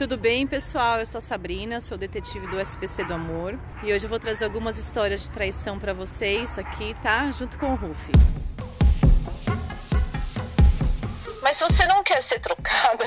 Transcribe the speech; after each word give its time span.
Tudo 0.00 0.16
bem, 0.16 0.46
pessoal? 0.46 0.98
Eu 0.98 1.04
sou 1.04 1.18
a 1.18 1.20
Sabrina, 1.20 1.78
sou 1.78 1.98
detetive 1.98 2.46
do 2.46 2.58
SPC 2.58 3.04
do 3.04 3.12
Amor 3.12 3.58
e 3.82 3.92
hoje 3.92 4.06
eu 4.06 4.08
vou 4.08 4.18
trazer 4.18 4.46
algumas 4.46 4.78
histórias 4.78 5.24
de 5.24 5.30
traição 5.30 5.78
para 5.78 5.92
vocês 5.92 6.58
aqui, 6.58 6.96
tá? 7.02 7.30
Junto 7.32 7.58
com 7.58 7.66
o 7.66 7.74
Rufi. 7.74 8.12
Mas 11.42 11.58
se 11.58 11.64
você 11.64 11.86
não 11.86 12.02
quer 12.02 12.22
ser 12.22 12.40
trocada, 12.40 13.04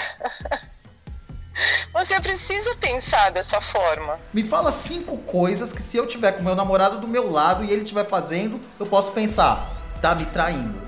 você 1.91 2.19
precisa 2.21 2.76
pensar 2.76 3.31
dessa 3.31 3.60
forma. 3.60 4.19
Me 4.31 4.44
fala 4.44 4.71
cinco 4.71 5.17
coisas 5.17 5.73
que 5.73 5.81
se 5.81 5.97
eu 5.97 6.05
tiver 6.05 6.33
com 6.33 6.44
meu 6.44 6.53
namorado 6.53 6.99
do 6.99 7.07
meu 7.07 7.28
lado 7.28 7.65
e 7.65 7.71
ele 7.71 7.81
estiver 7.81 8.05
fazendo, 8.05 8.62
eu 8.79 8.85
posso 8.85 9.13
pensar, 9.13 9.67
tá 9.99 10.13
me 10.13 10.28
traindo. 10.28 10.83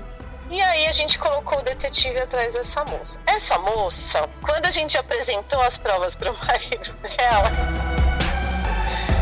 E 0.48 0.62
aí 0.62 0.86
a 0.86 0.92
gente 0.92 1.18
colocou 1.18 1.58
o 1.58 1.62
detetive 1.62 2.18
atrás 2.20 2.54
dessa 2.54 2.84
moça. 2.84 3.20
Essa 3.26 3.58
moça, 3.58 4.28
quando 4.42 4.66
a 4.66 4.70
gente 4.70 4.96
apresentou 4.96 5.60
as 5.60 5.76
provas 5.76 6.14
para 6.14 6.30
o 6.30 6.38
marido 6.46 6.96
dela, 6.96 7.50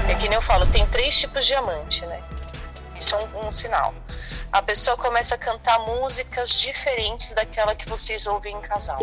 é 0.09 0.15
que 0.15 0.29
nem 0.29 0.35
eu 0.35 0.43
falo, 0.43 0.67
tem 0.67 0.87
três 0.87 1.19
tipos 1.19 1.47
de 1.47 1.55
amante, 1.55 2.05
né? 2.07 2.23
Isso 2.99 3.15
é 3.15 3.19
um, 3.19 3.49
um 3.49 3.53
sinal. 3.53 3.95
A 4.53 4.63
pessoa 4.63 4.97
começa 4.97 5.35
a 5.35 5.39
cantar 5.39 5.81
músicas 5.81 6.61
diferentes 6.61 7.33
daquela 7.33 7.75
que 7.75 7.89
vocês 7.89 8.27
ouvem 8.27 8.55
em 8.55 8.61
casal. 8.61 8.99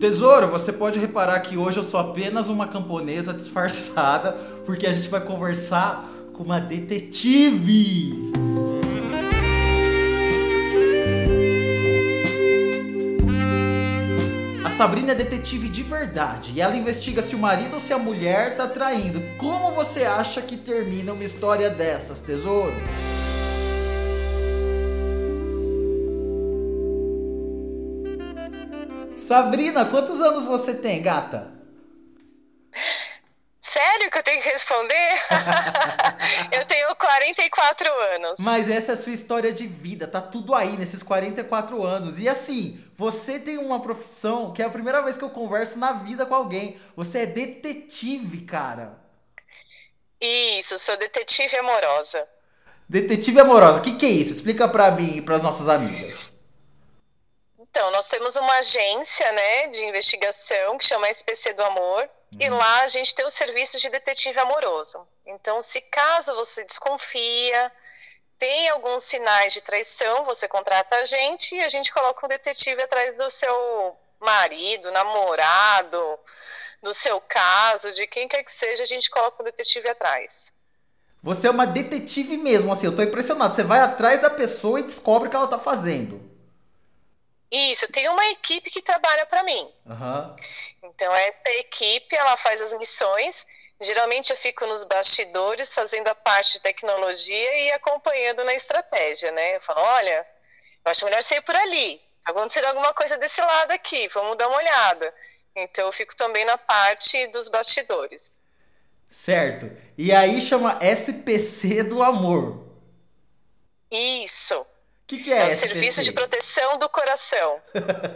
Tesouro, 0.00 0.46
você 0.46 0.72
pode 0.72 0.96
reparar 0.96 1.40
que 1.40 1.56
hoje 1.56 1.78
eu 1.78 1.82
sou 1.82 1.98
apenas 1.98 2.48
uma 2.48 2.68
camponesa 2.68 3.34
disfarçada, 3.34 4.30
porque 4.64 4.86
a 4.86 4.92
gente 4.92 5.08
vai 5.08 5.20
conversar 5.20 6.08
com 6.32 6.44
uma 6.44 6.60
detetive. 6.60 8.30
A 14.64 14.70
Sabrina 14.70 15.10
é 15.10 15.14
detetive 15.16 15.68
de 15.68 15.82
verdade 15.82 16.52
e 16.54 16.60
ela 16.60 16.76
investiga 16.76 17.20
se 17.20 17.34
o 17.34 17.38
marido 17.38 17.74
ou 17.74 17.80
se 17.80 17.92
a 17.92 17.98
mulher 17.98 18.56
tá 18.56 18.68
traindo. 18.68 19.20
Como 19.36 19.72
você 19.72 20.04
acha 20.04 20.40
que 20.40 20.56
termina 20.56 21.12
uma 21.12 21.24
história 21.24 21.70
dessas, 21.70 22.20
tesouro? 22.20 22.74
Sabrina, 29.28 29.84
quantos 29.84 30.22
anos 30.22 30.46
você 30.46 30.72
tem, 30.72 31.02
gata? 31.02 31.52
Sério 33.60 34.10
que 34.10 34.16
eu 34.16 34.22
tenho 34.22 34.42
que 34.42 34.48
responder? 34.48 35.18
eu 36.50 36.64
tenho 36.64 36.96
44 36.96 37.92
anos. 38.14 38.38
Mas 38.38 38.70
essa 38.70 38.92
é 38.92 38.94
a 38.94 38.96
sua 38.96 39.12
história 39.12 39.52
de 39.52 39.66
vida, 39.66 40.06
tá 40.06 40.22
tudo 40.22 40.54
aí 40.54 40.78
nesses 40.78 41.02
44 41.02 41.82
anos. 41.84 42.18
E 42.18 42.26
assim, 42.26 42.82
você 42.96 43.38
tem 43.38 43.58
uma 43.58 43.82
profissão 43.82 44.50
que 44.50 44.62
é 44.62 44.64
a 44.64 44.70
primeira 44.70 45.02
vez 45.02 45.18
que 45.18 45.24
eu 45.24 45.28
converso 45.28 45.78
na 45.78 45.92
vida 45.92 46.24
com 46.24 46.34
alguém. 46.34 46.80
Você 46.96 47.18
é 47.18 47.26
detetive, 47.26 48.46
cara. 48.46 48.98
Isso, 50.18 50.78
sou 50.78 50.96
detetive 50.96 51.54
amorosa. 51.54 52.26
Detetive 52.88 53.38
amorosa, 53.40 53.80
o 53.80 53.82
que, 53.82 53.94
que 53.94 54.06
é 54.06 54.08
isso? 54.08 54.32
Explica 54.32 54.66
pra 54.66 54.90
mim 54.90 55.18
e 55.18 55.20
pras 55.20 55.42
nossas 55.42 55.68
amigas. 55.68 56.37
Então, 57.70 57.90
nós 57.90 58.06
temos 58.06 58.36
uma 58.36 58.54
agência 58.54 59.30
né, 59.32 59.66
de 59.68 59.84
investigação 59.86 60.78
que 60.78 60.84
chama 60.84 61.10
SPC 61.10 61.52
do 61.52 61.64
Amor, 61.64 62.02
uhum. 62.02 62.40
e 62.40 62.48
lá 62.48 62.82
a 62.82 62.88
gente 62.88 63.14
tem 63.14 63.26
o 63.26 63.30
serviço 63.30 63.78
de 63.78 63.88
detetive 63.90 64.38
amoroso. 64.40 65.06
Então, 65.26 65.62
se 65.62 65.80
caso 65.82 66.34
você 66.34 66.64
desconfia, 66.64 67.72
tem 68.38 68.68
alguns 68.70 69.04
sinais 69.04 69.52
de 69.52 69.60
traição, 69.60 70.24
você 70.24 70.48
contrata 70.48 70.96
a 70.96 71.04
gente 71.04 71.54
e 71.54 71.60
a 71.60 71.68
gente 71.68 71.92
coloca 71.92 72.24
um 72.24 72.28
detetive 72.28 72.82
atrás 72.82 73.16
do 73.16 73.30
seu 73.30 73.96
marido, 74.20 74.90
namorado, 74.90 76.18
do 76.82 76.94
seu 76.94 77.20
caso, 77.20 77.92
de 77.92 78.06
quem 78.06 78.28
quer 78.28 78.42
que 78.42 78.52
seja, 78.52 78.82
a 78.82 78.86
gente 78.86 79.10
coloca 79.10 79.42
um 79.42 79.44
detetive 79.44 79.88
atrás. 79.88 80.52
Você 81.22 81.48
é 81.48 81.50
uma 81.50 81.66
detetive 81.66 82.36
mesmo, 82.36 82.72
assim, 82.72 82.86
eu 82.86 82.94
tô 82.94 83.02
impressionado. 83.02 83.54
Você 83.54 83.64
vai 83.64 83.80
atrás 83.80 84.22
da 84.22 84.30
pessoa 84.30 84.78
e 84.78 84.84
descobre 84.84 85.26
o 85.26 85.30
que 85.30 85.36
ela 85.36 85.48
tá 85.48 85.58
fazendo. 85.58 86.27
Isso, 87.50 87.88
tem 87.88 88.08
uma 88.08 88.26
equipe 88.26 88.70
que 88.70 88.82
trabalha 88.82 89.24
para 89.24 89.42
mim. 89.42 89.72
Uhum. 89.86 90.36
Então, 90.82 91.14
essa 91.14 91.50
equipe, 91.58 92.14
ela 92.14 92.36
faz 92.36 92.60
as 92.60 92.74
missões. 92.74 93.46
Geralmente 93.80 94.30
eu 94.30 94.36
fico 94.36 94.66
nos 94.66 94.84
bastidores 94.84 95.72
fazendo 95.72 96.08
a 96.08 96.14
parte 96.14 96.54
de 96.54 96.60
tecnologia 96.60 97.56
e 97.56 97.72
acompanhando 97.72 98.44
na 98.44 98.54
estratégia, 98.54 99.30
né? 99.32 99.56
Eu 99.56 99.60
falo, 99.60 99.80
olha, 99.80 100.26
eu 100.84 100.90
acho 100.90 101.04
melhor 101.04 101.22
você 101.22 101.36
ir 101.36 101.42
por 101.42 101.54
ali. 101.54 102.00
Tá 102.24 102.32
acontecendo 102.32 102.66
alguma 102.66 102.92
coisa 102.92 103.16
desse 103.16 103.40
lado 103.40 103.70
aqui, 103.70 104.08
vamos 104.08 104.36
dar 104.36 104.48
uma 104.48 104.58
olhada. 104.58 105.14
Então 105.54 105.86
eu 105.86 105.92
fico 105.92 106.14
também 106.16 106.44
na 106.44 106.58
parte 106.58 107.26
dos 107.28 107.48
bastidores. 107.48 108.30
Certo. 109.08 109.70
E 109.96 110.12
aí 110.12 110.40
chama 110.40 110.78
SPC 110.82 111.84
do 111.84 112.02
amor. 112.02 112.66
Isso 113.90 114.66
que, 115.08 115.16
que 115.22 115.32
é, 115.32 115.44
é 115.44 115.46
o 115.46 115.50
Serviço 115.52 116.02
de 116.02 116.12
Proteção 116.12 116.76
do 116.76 116.86
Coração. 116.90 117.62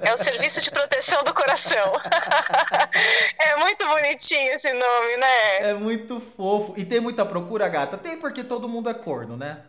É 0.02 0.12
o 0.12 0.16
Serviço 0.18 0.60
de 0.60 0.70
Proteção 0.70 1.24
do 1.24 1.32
Coração. 1.32 1.94
é 3.40 3.56
muito 3.56 3.86
bonitinho 3.86 4.52
esse 4.52 4.70
nome, 4.74 5.16
né? 5.16 5.70
É 5.70 5.72
muito 5.72 6.20
fofo. 6.36 6.74
E 6.76 6.84
tem 6.84 7.00
muita 7.00 7.24
procura, 7.24 7.66
gata? 7.66 7.96
Tem 7.96 8.18
porque 8.18 8.44
todo 8.44 8.68
mundo 8.68 8.90
é 8.90 8.94
corno, 8.94 9.38
né? 9.38 9.64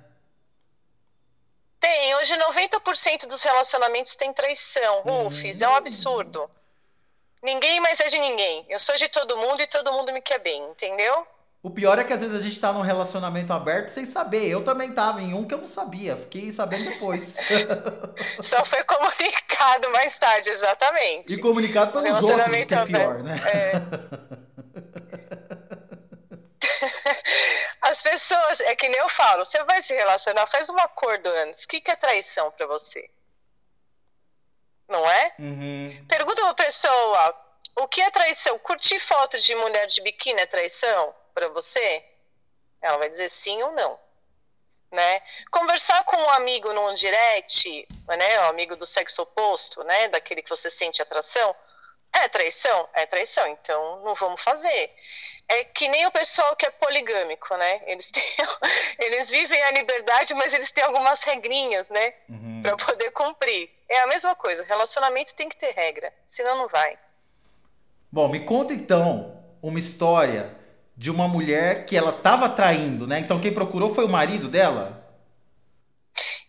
Tem. 1.79 2.15
Hoje 2.15 2.35
90% 2.37 3.25
dos 3.25 3.41
relacionamentos 3.41 4.17
tem 4.17 4.33
traição. 4.33 5.01
Rufus, 5.03 5.61
hum. 5.61 5.65
é 5.65 5.69
um 5.69 5.75
absurdo. 5.75 6.51
Ninguém 7.41 7.79
mais 7.79 8.01
é 8.01 8.09
de 8.09 8.19
ninguém. 8.19 8.65
Eu 8.67 8.79
sou 8.81 8.95
de 8.95 9.07
todo 9.07 9.37
mundo 9.37 9.61
e 9.61 9.67
todo 9.67 9.93
mundo 9.93 10.11
me 10.11 10.21
quer 10.21 10.39
bem, 10.39 10.61
entendeu? 10.65 11.25
O 11.63 11.69
pior 11.71 11.97
é 11.97 12.03
que 12.03 12.11
às 12.11 12.19
vezes 12.19 12.37
a 12.37 12.43
gente 12.43 12.59
tá 12.59 12.73
num 12.73 12.81
relacionamento 12.81 13.53
aberto 13.53 13.87
sem 13.87 14.03
saber. 14.03 14.49
Eu 14.49 14.65
também 14.65 14.93
tava 14.93 15.21
em 15.21 15.33
um 15.33 15.47
que 15.47 15.53
eu 15.53 15.59
não 15.59 15.67
sabia, 15.67 16.17
fiquei 16.17 16.51
sabendo 16.51 16.83
depois. 16.83 17.37
Só 18.43 18.65
foi 18.65 18.83
comunicado 18.83 19.89
mais 19.91 20.17
tarde, 20.17 20.49
exatamente. 20.49 21.33
E 21.33 21.39
comunicado 21.39 21.93
pelos 21.93 22.21
outros, 22.21 22.65
que 22.65 22.75
é 22.75 22.85
pior, 22.85 23.23
né? 23.23 23.39
É. 23.47 23.71
As 27.81 28.01
pessoas, 28.01 28.59
é 28.59 28.75
que 28.75 28.89
nem 28.89 28.99
eu 28.99 29.07
falo, 29.07 29.45
você 29.45 29.63
vai 29.63 29.81
se 29.81 29.93
relacionar, 29.93 30.45
faz 30.47 30.69
um 30.69 30.77
acordo 30.79 31.29
antes. 31.29 31.63
O 31.63 31.67
que, 31.69 31.79
que 31.79 31.91
é 31.91 31.95
traição 31.95 32.51
para 32.51 32.67
você? 32.67 33.09
Não 34.89 35.09
é? 35.09 35.33
Uhum. 35.39 36.05
Pergunta 36.09 36.43
uma 36.43 36.55
pessoa, 36.55 37.33
o 37.77 37.87
que 37.87 38.01
é 38.01 38.11
traição? 38.11 38.59
Curtir 38.59 38.99
foto 38.99 39.39
de 39.39 39.55
mulher 39.55 39.87
de 39.87 40.01
biquíni 40.01 40.41
é 40.41 40.45
traição? 40.45 41.22
Para 41.33 41.49
você? 41.49 42.03
Ela 42.81 42.97
vai 42.97 43.09
dizer 43.09 43.29
sim 43.29 43.61
ou 43.63 43.71
não. 43.71 43.99
Né? 44.91 45.21
Conversar 45.49 46.03
com 46.03 46.15
um 46.15 46.29
amigo 46.31 46.71
num 46.71 46.93
direct, 46.93 47.87
né, 48.07 48.39
um 48.41 48.49
amigo 48.49 48.75
do 48.75 48.85
sexo 48.85 49.23
oposto, 49.23 49.83
né, 49.83 50.07
daquele 50.09 50.43
que 50.43 50.49
você 50.49 50.69
sente 50.69 51.01
atração, 51.01 51.55
é 52.13 52.29
traição? 52.29 52.87
É 52.93 53.05
traição, 53.07 53.47
então 53.47 54.01
não 54.03 54.13
vamos 54.13 54.39
fazer. 54.39 54.91
É 55.49 55.63
que 55.63 55.89
nem 55.89 56.05
o 56.05 56.11
pessoal 56.11 56.55
que 56.55 56.65
é 56.65 56.69
poligâmico, 56.69 57.55
né? 57.57 57.81
Eles, 57.87 58.09
têm, 58.11 58.23
eles 58.99 59.29
vivem 59.29 59.61
a 59.63 59.71
liberdade, 59.71 60.33
mas 60.35 60.53
eles 60.53 60.71
têm 60.71 60.83
algumas 60.83 61.23
regrinhas, 61.23 61.89
né? 61.89 62.13
Uhum. 62.29 62.61
Para 62.61 62.77
poder 62.77 63.11
cumprir. 63.11 63.69
É 63.89 63.99
a 64.01 64.07
mesma 64.07 64.35
coisa, 64.35 64.63
relacionamento 64.63 65.35
tem 65.35 65.49
que 65.49 65.57
ter 65.57 65.73
regra, 65.73 66.13
senão 66.27 66.55
não 66.55 66.67
vai. 66.67 66.97
Bom, 68.11 68.27
me 68.29 68.45
conta 68.45 68.73
então 68.73 69.43
uma 69.61 69.79
história 69.79 70.55
de 70.95 71.09
uma 71.09 71.27
mulher 71.27 71.85
que 71.85 71.97
ela 71.97 72.11
estava 72.15 72.47
traindo, 72.49 73.07
né? 73.07 73.19
Então 73.19 73.39
quem 73.39 73.53
procurou 73.53 73.93
foi 73.93 74.05
o 74.05 74.09
marido 74.09 74.47
dela? 74.47 75.03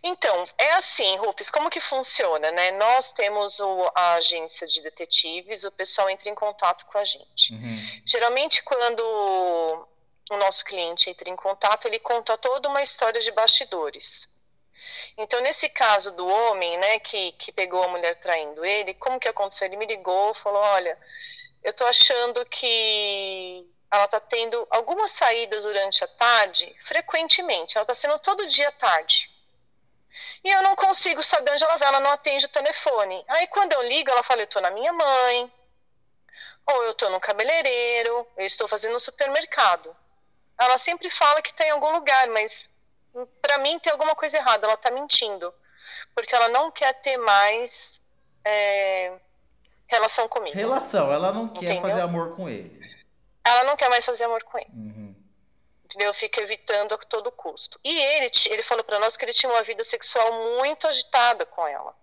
Então, 0.06 0.46
é 0.58 0.72
assim, 0.72 1.16
Rufus, 1.16 1.48
como 1.48 1.70
que 1.70 1.80
funciona, 1.80 2.50
né? 2.50 2.72
Nós 2.72 3.10
temos 3.10 3.58
o, 3.58 3.90
a 3.94 4.14
agência 4.16 4.66
de 4.66 4.82
detetives, 4.82 5.64
o 5.64 5.72
pessoal 5.72 6.10
entra 6.10 6.28
em 6.28 6.34
contato 6.34 6.84
com 6.84 6.98
a 6.98 7.04
gente. 7.04 7.54
Uhum. 7.54 8.00
Geralmente, 8.04 8.62
quando 8.62 9.00
o 10.30 10.36
nosso 10.36 10.62
cliente 10.62 11.08
entra 11.08 11.30
em 11.30 11.36
contato, 11.36 11.88
ele 11.88 11.98
conta 11.98 12.36
toda 12.36 12.68
uma 12.68 12.82
história 12.82 13.18
de 13.18 13.32
bastidores. 13.32 14.28
Então, 15.16 15.40
nesse 15.40 15.70
caso 15.70 16.12
do 16.12 16.26
homem, 16.26 16.76
né, 16.76 16.98
que, 16.98 17.32
que 17.32 17.50
pegou 17.50 17.82
a 17.82 17.88
mulher 17.88 18.16
traindo 18.16 18.62
ele, 18.62 18.92
como 18.94 19.18
que 19.18 19.28
aconteceu? 19.28 19.66
Ele 19.66 19.78
me 19.78 19.86
ligou, 19.86 20.34
falou, 20.34 20.60
olha, 20.60 20.98
eu 21.62 21.72
tô 21.72 21.86
achando 21.86 22.44
que 22.44 23.66
ela 23.96 24.04
está 24.06 24.20
tendo 24.20 24.66
algumas 24.70 25.10
saídas 25.10 25.64
durante 25.64 26.02
a 26.04 26.08
tarde, 26.08 26.74
frequentemente, 26.80 27.76
ela 27.76 27.84
está 27.84 27.94
sendo 27.94 28.18
todo 28.18 28.46
dia 28.46 28.70
tarde. 28.72 29.30
E 30.44 30.50
eu 30.50 30.62
não 30.62 30.76
consigo 30.76 31.22
saber 31.22 31.50
onde 31.52 31.64
ela 31.64 31.76
vai, 31.76 31.88
ela 31.88 32.00
não 32.00 32.10
atende 32.10 32.46
o 32.46 32.48
telefone. 32.48 33.24
Aí 33.28 33.46
quando 33.48 33.72
eu 33.72 33.82
ligo, 33.82 34.10
ela 34.10 34.22
fala, 34.22 34.42
eu 34.42 34.44
estou 34.44 34.62
na 34.62 34.70
minha 34.70 34.92
mãe, 34.92 35.52
ou 36.66 36.84
eu 36.84 36.92
estou 36.92 37.10
no 37.10 37.20
cabeleireiro, 37.20 38.26
eu 38.36 38.46
estou 38.46 38.66
fazendo 38.68 38.92
no 38.92 39.00
supermercado. 39.00 39.94
Ela 40.58 40.78
sempre 40.78 41.10
fala 41.10 41.42
que 41.42 41.50
está 41.50 41.64
em 41.66 41.70
algum 41.70 41.90
lugar, 41.90 42.28
mas 42.28 42.62
para 43.42 43.58
mim 43.58 43.78
tem 43.80 43.92
alguma 43.92 44.14
coisa 44.14 44.36
errada, 44.36 44.66
ela 44.66 44.74
está 44.74 44.90
mentindo. 44.90 45.52
porque 46.14 46.34
ela 46.34 46.48
não 46.48 46.70
quer 46.70 46.92
ter 46.94 47.16
mais 47.16 48.00
é, 48.44 49.12
relação 49.86 50.28
comigo. 50.28 50.56
Relação, 50.56 51.12
ela 51.12 51.32
não 51.32 51.48
quer 51.48 51.64
Entendeu? 51.64 51.82
fazer 51.82 52.00
amor 52.00 52.36
com 52.36 52.48
ele. 52.48 52.84
Ela 53.44 53.64
não 53.64 53.76
quer 53.76 53.90
mais 53.90 54.04
fazer 54.04 54.24
amor 54.24 54.42
com 54.44 54.58
ele. 54.58 54.70
Uhum. 54.72 55.14
Entendeu? 55.84 56.12
Fica 56.14 56.40
evitando 56.40 56.94
a 56.94 56.98
todo 56.98 57.30
custo. 57.30 57.78
E 57.84 58.00
ele, 58.00 58.30
ele 58.50 58.62
falou 58.62 58.82
para 58.82 58.98
nós 58.98 59.16
que 59.16 59.24
ele 59.24 59.32
tinha 59.32 59.52
uma 59.52 59.62
vida 59.62 59.84
sexual 59.84 60.32
muito 60.58 60.86
agitada 60.86 61.44
com 61.46 61.66
ela. 61.66 61.94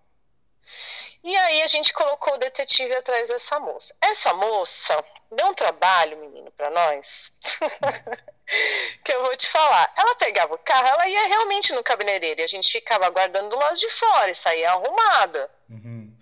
E 1.24 1.36
aí 1.36 1.62
a 1.62 1.66
gente 1.66 1.92
colocou 1.92 2.34
o 2.34 2.38
detetive 2.38 2.94
atrás 2.94 3.28
dessa 3.28 3.58
moça. 3.60 3.94
Essa 4.00 4.32
moça 4.34 5.04
deu 5.30 5.48
um 5.48 5.54
trabalho, 5.54 6.16
menino, 6.18 6.50
para 6.52 6.70
nós. 6.70 7.32
que 9.04 9.12
eu 9.12 9.22
vou 9.22 9.36
te 9.36 9.48
falar. 9.48 9.92
Ela 9.96 10.14
pegava 10.16 10.54
o 10.54 10.58
carro, 10.58 10.86
ela 10.86 11.08
ia 11.08 11.26
realmente 11.28 11.72
no 11.72 11.82
cabeleireiro 11.82 12.40
e 12.40 12.44
a 12.44 12.48
gente 12.48 12.70
ficava 12.70 13.06
aguardando 13.06 13.50
do 13.50 13.56
lado 13.56 13.76
de 13.76 13.88
fora 13.90 14.30
e 14.30 14.34
saía 14.34 14.70
arrumada. 14.70 15.50
Uhum. 15.70 16.16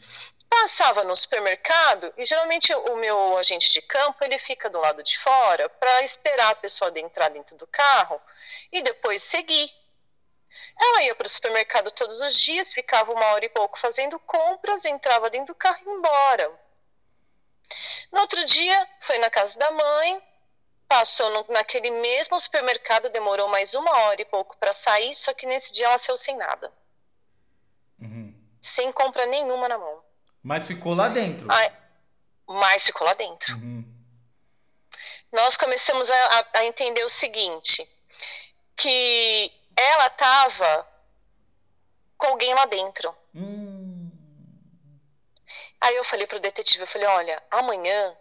Passava 0.50 1.05
no 1.05 1.14
supermercado 1.14 2.12
e 2.17 2.26
geralmente 2.26 2.75
o 2.75 2.97
meu 2.97 3.38
agente 3.38 3.70
de 3.70 3.81
campo 3.81 4.23
ele 4.25 4.37
fica 4.37 4.69
do 4.69 4.81
lado 4.81 5.02
de 5.02 5.17
fora 5.17 5.69
para 5.69 6.02
esperar 6.02 6.50
a 6.50 6.56
pessoa 6.56 6.93
entrar 6.99 7.29
dentro 7.29 7.56
do 7.56 7.67
carro 7.69 8.20
e 8.73 8.82
depois 8.82 9.23
seguir. 9.23 9.73
Ela 10.79 11.02
ia 11.05 11.14
para 11.14 11.26
o 11.26 11.31
supermercado 11.31 11.91
todos 11.93 12.20
os 12.20 12.38
dias, 12.38 12.73
ficava 12.73 13.12
uma 13.12 13.25
hora 13.26 13.44
e 13.44 13.49
pouco 13.49 13.79
fazendo 13.79 14.19
compras, 14.19 14.85
entrava 14.85 15.31
dentro 15.31 15.55
do 15.55 15.58
carro 15.58 15.79
e 15.79 15.85
ia 15.85 15.93
embora. 15.94 16.61
No 18.11 18.20
outro 18.20 18.44
dia, 18.44 18.88
foi 18.99 19.19
na 19.19 19.31
casa 19.31 19.56
da 19.58 19.70
mãe, 19.70 20.23
passou 20.88 21.31
no, 21.31 21.46
naquele 21.53 21.91
mesmo 21.91 22.38
supermercado, 22.41 23.08
demorou 23.11 23.46
mais 23.49 23.75
uma 23.75 23.91
hora 23.91 24.20
e 24.20 24.25
pouco 24.25 24.56
para 24.58 24.73
sair, 24.73 25.14
só 25.14 25.32
que 25.32 25.46
nesse 25.46 25.73
dia 25.73 25.87
ela 25.87 25.99
saiu 25.99 26.17
sem 26.17 26.37
nada. 26.37 26.73
Uhum. 28.00 28.35
Sem 28.61 28.91
compra 28.91 29.25
nenhuma 29.26 29.69
na 29.69 29.79
mão. 29.79 30.09
Mas 30.42 30.66
ficou 30.66 30.94
lá 30.94 31.08
dentro. 31.08 31.46
Mas 32.46 32.87
ficou 32.87 33.06
lá 33.06 33.14
dentro. 33.14 33.54
Uhum. 33.54 33.84
Nós 35.32 35.56
começamos 35.56 36.10
a, 36.10 36.46
a, 36.54 36.64
entender 36.64 37.04
o 37.04 37.08
seguinte: 37.08 37.88
que 38.76 39.52
ela 39.76 40.06
estava 40.06 40.88
com 42.16 42.26
alguém 42.28 42.52
lá 42.54 42.66
dentro. 42.66 43.14
Hum. 43.34 44.10
Aí 45.81 45.96
eu 45.96 46.04
falei 46.04 46.26
pro 46.26 46.40
detetive, 46.40 46.82
eu 46.82 46.86
falei, 46.86 47.06
olha, 47.08 47.43
amanhã 47.50 48.16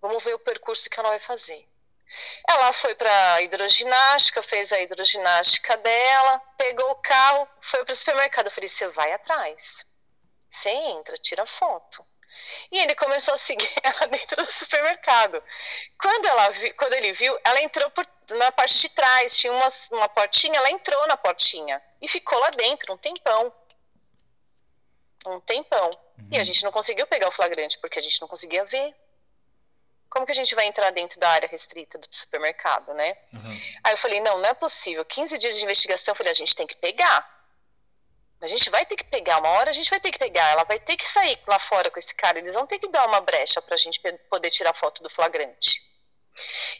vamos 0.00 0.24
ver 0.24 0.34
o 0.34 0.38
percurso 0.38 0.88
que 0.88 0.98
ela 0.98 1.10
vai 1.10 1.18
fazer. 1.18 1.68
Ela 2.48 2.72
foi 2.72 2.94
para 2.94 3.42
hidroginástica, 3.42 4.42
fez 4.42 4.72
a 4.72 4.80
hidroginástica 4.80 5.76
dela, 5.78 6.38
pegou 6.56 6.90
o 6.90 6.96
carro, 6.96 7.48
foi 7.60 7.84
para 7.84 7.92
o 7.92 7.96
supermercado. 7.96 8.46
Eu 8.46 8.50
falei: 8.50 8.68
você 8.68 8.88
vai 8.88 9.12
atrás. 9.12 9.86
Você 10.52 10.68
entra, 10.68 11.16
tira 11.16 11.46
foto. 11.46 12.06
E 12.70 12.78
ele 12.80 12.94
começou 12.94 13.32
a 13.32 13.38
seguir 13.38 13.70
ela 13.82 14.06
dentro 14.06 14.36
do 14.36 14.52
supermercado. 14.52 15.42
Quando, 15.98 16.26
ela 16.26 16.50
vi, 16.50 16.72
quando 16.74 16.92
ele 16.92 17.12
viu, 17.14 17.38
ela 17.42 17.62
entrou 17.62 17.90
por, 17.90 18.06
na 18.32 18.52
parte 18.52 18.78
de 18.78 18.90
trás, 18.90 19.34
tinha 19.34 19.52
uma, 19.52 19.68
uma 19.92 20.08
portinha, 20.10 20.58
ela 20.58 20.70
entrou 20.70 21.06
na 21.06 21.16
portinha 21.16 21.82
e 22.02 22.06
ficou 22.06 22.38
lá 22.38 22.50
dentro 22.50 22.92
um 22.92 22.98
tempão. 22.98 23.52
Um 25.26 25.40
tempão. 25.40 25.90
Uhum. 26.18 26.28
E 26.30 26.36
a 26.36 26.38
uhum. 26.40 26.44
gente 26.44 26.64
não 26.64 26.72
conseguiu 26.72 27.06
pegar 27.06 27.28
o 27.28 27.32
flagrante, 27.32 27.78
porque 27.78 27.98
a 27.98 28.02
gente 28.02 28.20
não 28.20 28.28
conseguia 28.28 28.64
ver. 28.66 28.94
Como 30.10 30.26
que 30.26 30.32
a 30.32 30.34
gente 30.34 30.54
vai 30.54 30.66
entrar 30.66 30.90
dentro 30.90 31.18
da 31.18 31.30
área 31.30 31.48
restrita 31.48 31.96
do 31.96 32.06
supermercado, 32.10 32.92
né? 32.92 33.16
Uhum. 33.32 33.60
Aí 33.84 33.94
eu 33.94 33.96
falei, 33.96 34.20
não, 34.20 34.36
não 34.36 34.50
é 34.50 34.52
possível. 34.52 35.02
15 35.02 35.38
dias 35.38 35.56
de 35.56 35.64
investigação, 35.64 36.12
eu 36.12 36.16
falei, 36.16 36.30
a 36.30 36.34
gente 36.34 36.54
tem 36.54 36.66
que 36.66 36.76
pegar. 36.76 37.41
A 38.42 38.48
gente 38.48 38.68
vai 38.70 38.84
ter 38.84 38.96
que 38.96 39.04
pegar, 39.04 39.38
uma 39.38 39.50
hora 39.50 39.70
a 39.70 39.72
gente 39.72 39.88
vai 39.88 40.00
ter 40.00 40.10
que 40.10 40.18
pegar, 40.18 40.50
ela 40.50 40.64
vai 40.64 40.78
ter 40.78 40.96
que 40.96 41.08
sair 41.08 41.38
lá 41.46 41.60
fora 41.60 41.90
com 41.90 41.98
esse 41.98 42.14
cara, 42.14 42.38
eles 42.38 42.54
vão 42.54 42.66
ter 42.66 42.78
que 42.78 42.88
dar 42.88 43.06
uma 43.06 43.20
brecha 43.20 43.62
para 43.62 43.74
a 43.74 43.78
gente 43.78 44.00
poder 44.28 44.50
tirar 44.50 44.74
foto 44.74 45.02
do 45.02 45.08
flagrante. 45.08 45.80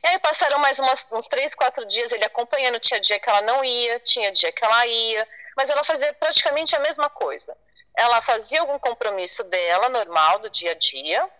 E 0.02 0.06
aí 0.08 0.18
passaram 0.18 0.58
mais 0.58 0.78
umas, 0.80 1.06
uns 1.12 1.28
três, 1.28 1.54
quatro 1.54 1.86
dias 1.86 2.10
ele 2.10 2.24
acompanhando, 2.24 2.80
tinha 2.80 2.98
dia 3.00 3.20
que 3.20 3.28
ela 3.28 3.42
não 3.42 3.64
ia, 3.64 4.00
tinha 4.00 4.32
dia 4.32 4.50
que 4.50 4.64
ela 4.64 4.86
ia, 4.86 5.28
mas 5.56 5.70
ela 5.70 5.84
fazia 5.84 6.12
praticamente 6.14 6.74
a 6.74 6.80
mesma 6.80 7.08
coisa. 7.08 7.56
Ela 7.94 8.20
fazia 8.22 8.60
algum 8.60 8.78
compromisso 8.78 9.44
dela, 9.44 9.88
normal, 9.88 10.38
do 10.40 10.50
dia 10.50 10.72
a 10.72 10.74
dia, 10.74 11.30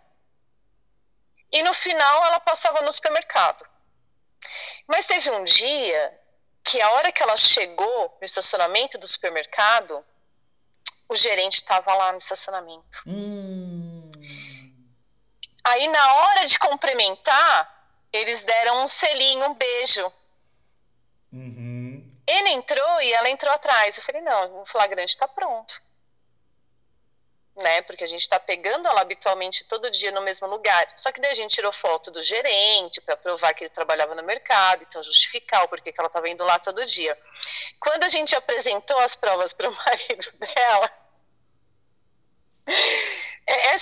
e 1.51 1.63
no 1.63 1.75
final 1.75 2.25
ela 2.27 2.39
passava 2.39 2.81
no 2.83 2.93
supermercado. 2.93 3.69
Mas 4.87 5.05
teve 5.05 5.31
um 5.31 5.43
dia 5.43 6.19
que 6.65 6.81
a 6.81 6.91
hora 6.93 7.11
que 7.11 7.23
ela 7.23 7.37
chegou 7.37 8.17
no 8.21 8.25
estacionamento 8.25 8.97
do 8.99 9.07
supermercado, 9.07 10.05
o 11.13 11.17
gerente 11.17 11.55
estava 11.55 11.95
lá 11.95 12.13
no 12.13 12.19
estacionamento. 12.19 13.03
Hum. 13.07 14.11
Aí, 15.65 15.87
na 15.89 16.15
hora 16.15 16.47
de 16.47 16.59
cumprimentar, 16.59 17.83
eles 18.13 18.45
deram 18.45 18.85
um 18.85 18.89
selinho, 18.89 19.47
um 19.47 19.55
beijo. 19.55 20.13
Uhum. 21.33 22.13
Ele 22.27 22.51
entrou 22.51 23.01
e 23.01 23.13
ela 23.13 23.31
entrou 23.31 23.53
atrás. 23.53 23.97
Eu 23.97 24.05
falei: 24.05 24.21
não, 24.23 24.61
o 24.61 24.67
flagrante 24.67 25.11
está 25.11 25.27
pronto. 25.29 25.81
Né, 27.55 27.83
porque 27.83 28.03
a 28.03 28.07
gente 28.07 28.23
está 28.23 28.41
pegando 28.41 28.89
ela 28.89 29.03
habitualmente 29.03 29.65
todo 29.65 29.91
dia 29.91 30.11
no 30.11 30.23
mesmo 30.23 30.47
lugar. 30.47 30.87
Só 30.97 31.13
que 31.13 31.21
daí 31.21 31.33
a 31.33 31.35
gente 31.35 31.55
tirou 31.55 31.71
foto 31.71 32.11
do 32.11 32.23
gerente 32.23 32.99
para 33.03 33.15
provar 33.15 33.53
que 33.53 33.65
ele 33.65 33.71
trabalhava 33.71 34.15
no 34.15 34.23
mercado, 34.23 34.83
então 34.83 35.03
justificar 35.03 35.63
o 35.63 35.69
porquê 35.69 35.93
que 35.93 36.01
ela 36.01 36.07
estava 36.07 36.31
indo 36.31 36.43
lá 36.45 36.59
todo 36.59 36.85
dia. 36.87 37.17
Quando 37.79 38.05
a 38.05 38.09
gente 38.09 38.35
apresentou 38.35 38.99
as 39.01 39.15
provas 39.15 39.53
para 39.53 39.69
o 39.69 39.73
marido 39.77 40.33
dela, 40.39 40.91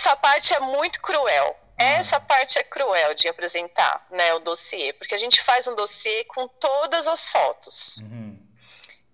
essa 0.01 0.17
parte 0.17 0.55
é 0.55 0.61
muito 0.61 0.99
cruel. 1.03 1.55
Essa 1.77 2.19
parte 2.19 2.59
é 2.59 2.63
cruel 2.63 3.13
de 3.15 3.29
apresentar 3.29 4.07
né, 4.11 4.33
o 4.33 4.39
dossiê, 4.39 4.95
porque 4.95 5.15
a 5.15 5.19
gente 5.19 5.43
faz 5.43 5.69
um 5.69 5.75
dossiê 5.75 6.25
com 6.25 6.49
todas 6.49 7.07
as 7.07 7.29
fotos 7.29 7.99
uhum. 7.99 8.39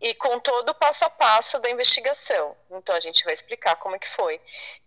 e 0.01 0.15
com 0.15 0.39
todo 0.39 0.71
o 0.71 0.75
passo 0.75 1.05
a 1.05 1.11
passo 1.11 1.59
da 1.59 1.69
investigação. 1.71 2.57
Então 2.71 2.95
a 2.95 3.01
gente 3.01 3.25
vai 3.25 3.35
explicar 3.35 3.75
como 3.77 3.97
é 3.97 3.99
que 3.99 4.09
foi. 4.09 4.41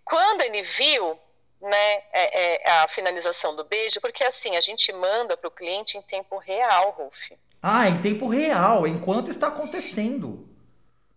Quando 0.06 0.42
ele 0.42 0.62
viu 0.62 1.20
né, 1.62 1.94
é, 2.14 2.64
é, 2.64 2.72
a 2.72 2.88
finalização 2.88 3.54
do 3.54 3.66
beijo, 3.66 4.00
porque 4.00 4.24
assim, 4.24 4.56
a 4.56 4.62
gente 4.62 4.94
manda 4.94 5.36
para 5.36 5.50
o 5.50 5.52
cliente 5.52 5.98
em 5.98 6.02
tempo 6.02 6.38
real, 6.38 6.92
Ruf. 6.92 7.38
Ah, 7.62 7.90
em 7.90 8.02
tempo 8.02 8.30
real, 8.30 8.88
enquanto 8.88 9.30
está 9.30 9.48
acontecendo 9.48 10.49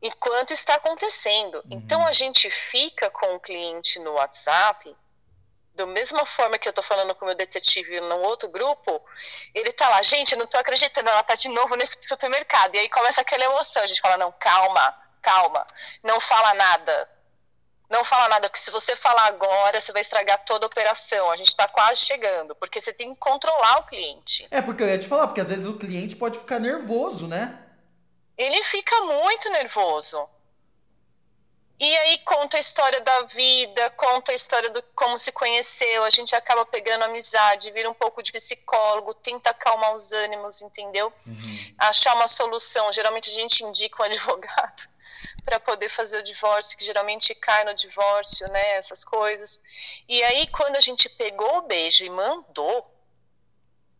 enquanto 0.03 0.51
está 0.51 0.75
acontecendo. 0.75 1.57
Uhum. 1.59 1.63
Então 1.71 2.07
a 2.07 2.13
gente 2.13 2.51
fica 2.51 3.09
com 3.11 3.37
o 3.37 3.41
cliente 3.41 3.99
no 4.01 4.13
WhatsApp, 4.13 4.95
da 5.75 5.87
mesma 5.87 6.27
forma 6.27 6.59
que 6.59 6.69
eu 6.69 6.71
estou 6.71 6.85
falando 6.85 7.15
com 7.15 7.25
o 7.25 7.29
meu 7.29 7.35
detetive 7.35 8.01
no 8.01 8.21
outro 8.21 8.49
grupo, 8.49 9.03
ele 9.55 9.71
está 9.71 9.89
lá, 9.89 10.03
gente, 10.03 10.33
eu 10.33 10.39
não 10.39 10.45
estou 10.45 10.61
acreditando, 10.61 11.09
ela 11.09 11.21
está 11.21 11.35
de 11.35 11.49
novo 11.49 11.75
nesse 11.77 11.97
supermercado. 12.03 12.75
E 12.75 12.79
aí 12.79 12.89
começa 12.89 13.21
aquela 13.21 13.45
emoção, 13.45 13.83
a 13.83 13.87
gente 13.87 14.01
fala, 14.01 14.19
não, 14.19 14.33
calma, 14.39 14.95
calma, 15.23 15.67
não 16.03 16.21
fala 16.21 16.53
nada. 16.55 17.09
Não 17.89 18.05
fala 18.05 18.27
nada, 18.29 18.49
porque 18.49 18.59
se 18.59 18.71
você 18.71 18.97
falar 18.97 19.27
agora, 19.27 19.79
você 19.79 19.93
vai 19.93 20.01
estragar 20.01 20.43
toda 20.47 20.65
a 20.65 20.69
operação. 20.69 21.31
A 21.31 21.37
gente 21.37 21.49
está 21.49 21.69
quase 21.69 22.01
chegando, 22.01 22.55
porque 22.57 22.81
você 22.81 22.91
tem 22.91 23.13
que 23.13 23.19
controlar 23.19 23.81
o 23.81 23.83
cliente. 23.85 24.49
É, 24.51 24.63
porque 24.63 24.83
eu 24.83 24.89
ia 24.89 24.99
te 24.99 25.07
falar, 25.07 25.27
porque 25.27 25.43
às 25.43 25.51
vezes 25.51 25.67
o 25.67 25.77
cliente 25.77 26.17
pode 26.17 26.39
ficar 26.39 26.59
nervoso, 26.59 27.27
né? 27.27 27.59
Ele 28.37 28.63
fica 28.65 29.01
muito 29.03 29.51
nervoso. 29.51 30.29
E 31.83 31.97
aí 31.97 32.19
conta 32.19 32.59
a 32.59 32.61
história 32.61 33.01
da 33.01 33.23
vida, 33.23 33.91
conta 33.91 34.31
a 34.31 34.35
história 34.37 34.71
do 34.71 34.81
como 34.95 35.19
se 35.19 35.33
conheceu, 35.33 36.05
a 36.05 36.11
gente 36.11 36.33
acaba 36.33 36.65
pegando 36.65 37.03
amizade, 37.03 37.73
vira 37.73 37.91
um 37.91 37.95
pouco 37.95 38.23
de 38.23 38.31
psicólogo, 38.31 39.13
tenta 39.15 39.51
acalmar 39.51 39.93
os 39.93 40.13
ânimos, 40.13 40.63
entendeu? 40.63 41.13
Uhum. 41.27 41.75
Achar 41.79 42.15
uma 42.15 42.29
solução. 42.29 42.93
Geralmente 42.93 43.31
a 43.31 43.33
gente 43.33 43.65
indica 43.65 44.01
um 44.01 44.07
advogado 44.07 44.89
para 45.45 45.59
poder 45.59 45.89
fazer 45.89 46.19
o 46.19 46.23
divórcio, 46.23 46.79
que 46.79 46.85
geralmente 46.85 47.35
cai 47.35 47.65
no 47.65 47.75
divórcio, 47.75 48.47
né? 48.53 48.77
Essas 48.77 49.03
coisas. 49.03 49.61
E 50.09 50.23
aí, 50.23 50.47
quando 50.49 50.77
a 50.77 50.81
gente 50.81 51.09
pegou 51.09 51.59
o 51.59 51.63
beijo 51.63 52.05
e 52.05 52.11
mandou, 52.11 52.89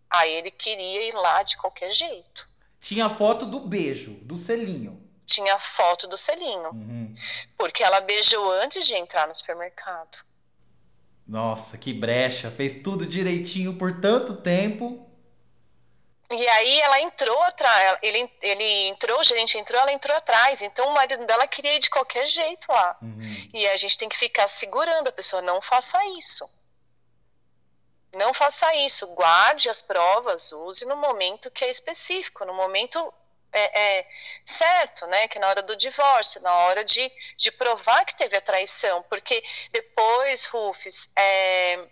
aí 0.09 0.33
ele 0.35 0.53
queria 0.53 1.03
ir 1.03 1.15
lá 1.17 1.43
de 1.43 1.57
qualquer 1.57 1.91
jeito. 1.91 2.52
Tinha 2.83 3.09
foto 3.09 3.47
do 3.47 3.61
beijo, 3.61 4.11
do 4.23 4.37
selinho. 4.37 5.01
Tinha 5.25 5.57
foto 5.61 6.09
do 6.09 6.17
selinho. 6.19 6.71
Uhum. 6.71 7.15
Porque 7.57 7.81
ela 7.81 8.01
beijou 8.01 8.51
antes 8.61 8.85
de 8.85 8.97
entrar 8.97 9.29
no 9.29 9.37
supermercado. 9.37 10.19
Nossa, 11.25 11.79
que 11.79 11.93
brecha. 11.95 12.51
Fez 12.51 12.83
tudo 12.83 13.07
direitinho 13.07 13.79
por 13.79 14.01
tanto 14.01 14.35
tempo. 14.35 15.09
E 16.33 16.49
aí 16.49 16.81
ela 16.81 17.01
entrou 17.03 17.41
atrás, 17.43 17.99
ele, 18.03 18.29
ele 18.41 18.89
entrou, 18.89 19.21
o 19.21 19.25
gerente 19.25 19.57
entrou, 19.57 19.81
ela 19.81 19.93
entrou 19.93 20.17
atrás. 20.17 20.61
Então 20.61 20.89
o 20.89 20.95
marido 20.95 21.25
dela 21.25 21.47
queria 21.47 21.77
ir 21.77 21.79
de 21.79 21.89
qualquer 21.89 22.27
jeito 22.27 22.67
lá. 22.69 22.97
Uhum. 23.01 23.49
E 23.55 23.65
a 23.69 23.77
gente 23.77 23.97
tem 23.97 24.09
que 24.09 24.17
ficar 24.17 24.49
segurando 24.49 25.07
a 25.07 25.13
pessoa, 25.13 25.41
não 25.41 25.63
faça 25.63 26.05
isso. 26.19 26.51
Não 28.15 28.35
faça 28.35 28.75
isso, 28.75 29.07
guarde 29.15 29.71
as 29.71 29.81
provas, 29.81 30.53
use 30.53 30.85
no 30.85 30.97
momento 30.97 31.51
que 31.51 31.65
é 31.65 31.71
específico, 31.71 32.45
no 32.45 32.53
momento 32.53 33.13
é, 33.53 33.99
é, 33.99 34.09
certo, 34.45 35.07
né? 35.07 35.29
Que 35.29 35.39
na 35.39 35.49
hora 35.49 35.63
do 35.63 35.77
divórcio, 35.77 36.41
na 36.41 36.53
hora 36.53 36.85
de, 36.85 37.11
de 37.37 37.51
provar 37.53 38.05
que 38.05 38.17
teve 38.17 38.37
a 38.37 38.41
traição, 38.41 39.03
porque 39.05 39.43
depois, 39.71 40.47
Rufus, 40.47 41.11
é, 41.17 41.87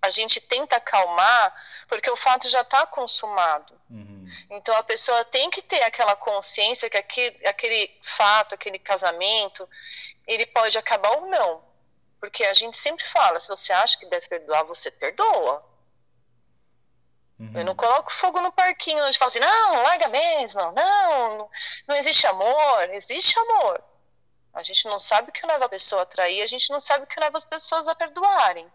a 0.00 0.10
gente 0.10 0.40
tenta 0.40 0.76
acalmar, 0.76 1.54
porque 1.88 2.10
o 2.10 2.16
fato 2.16 2.48
já 2.48 2.60
está 2.60 2.86
consumado. 2.86 3.78
Uhum. 3.90 4.26
Então 4.50 4.76
a 4.76 4.82
pessoa 4.82 5.24
tem 5.24 5.50
que 5.50 5.62
ter 5.62 5.82
aquela 5.82 6.14
consciência 6.14 6.88
que 6.88 6.96
aquele, 6.96 7.46
aquele 7.46 7.98
fato, 8.02 8.54
aquele 8.54 8.78
casamento, 8.78 9.68
ele 10.26 10.46
pode 10.46 10.78
acabar 10.78 11.10
ou 11.18 11.26
não. 11.26 11.67
Porque 12.20 12.44
a 12.44 12.52
gente 12.52 12.76
sempre 12.76 13.04
fala, 13.04 13.38
se 13.38 13.48
você 13.48 13.72
acha 13.72 13.98
que 13.98 14.06
deve 14.06 14.28
perdoar, 14.28 14.64
você 14.64 14.90
perdoa. 14.90 15.64
Uhum. 17.38 17.52
Eu 17.54 17.64
não 17.64 17.74
coloco 17.74 18.12
fogo 18.12 18.40
no 18.40 18.50
parquinho 18.50 19.04
onde 19.04 19.16
fala 19.16 19.28
assim, 19.28 19.38
não, 19.38 19.82
larga 19.82 20.08
mesmo, 20.08 20.60
não, 20.72 21.48
não 21.86 21.96
existe 21.96 22.26
amor, 22.26 22.90
existe 22.90 23.38
amor. 23.38 23.82
A 24.52 24.62
gente 24.62 24.86
não 24.86 24.98
sabe 24.98 25.30
o 25.30 25.32
que 25.32 25.46
leva 25.46 25.66
a 25.66 25.68
pessoa 25.68 26.02
a 26.02 26.06
trair, 26.06 26.42
a 26.42 26.46
gente 26.46 26.68
não 26.70 26.80
sabe 26.80 27.04
o 27.04 27.06
que 27.06 27.20
leva 27.20 27.38
as 27.38 27.44
pessoas 27.44 27.86
a 27.86 27.94
perdoarem. 27.94 28.66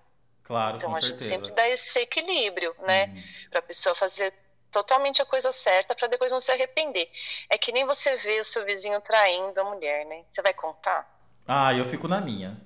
Claro, 0.43 0.77
então 0.77 0.95
a 0.95 1.01
certeza. 1.01 1.09
gente 1.09 1.23
sempre 1.23 1.51
dá 1.51 1.67
esse 1.67 1.99
equilíbrio, 1.99 2.73
né? 2.79 3.07
Uhum. 3.07 3.49
Para 3.49 3.59
a 3.59 3.63
pessoa 3.63 3.93
fazer 3.93 4.33
totalmente 4.71 5.21
a 5.21 5.25
coisa 5.25 5.51
certa 5.51 5.93
para 5.93 6.07
depois 6.07 6.31
não 6.31 6.39
se 6.39 6.51
arrepender. 6.51 7.09
É 7.49 7.57
que 7.57 7.71
nem 7.71 7.85
você 7.85 8.15
vê 8.17 8.39
o 8.39 8.45
seu 8.45 8.65
vizinho 8.65 8.99
traindo 9.01 9.59
a 9.59 9.63
mulher, 9.63 10.05
né? 10.05 10.23
Você 10.29 10.41
vai 10.41 10.53
contar? 10.53 11.07
Ah, 11.45 11.73
eu 11.73 11.85
fico 11.85 12.07
na 12.07 12.21
minha. 12.21 12.57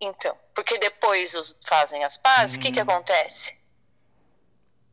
Então, 0.00 0.34
porque 0.54 0.78
depois 0.78 1.34
os 1.34 1.58
fazem 1.66 2.04
as 2.04 2.16
pazes, 2.16 2.56
o 2.56 2.60
que 2.60 2.70
que 2.70 2.80
uhum. 2.80 2.88
acontece? 2.88 3.58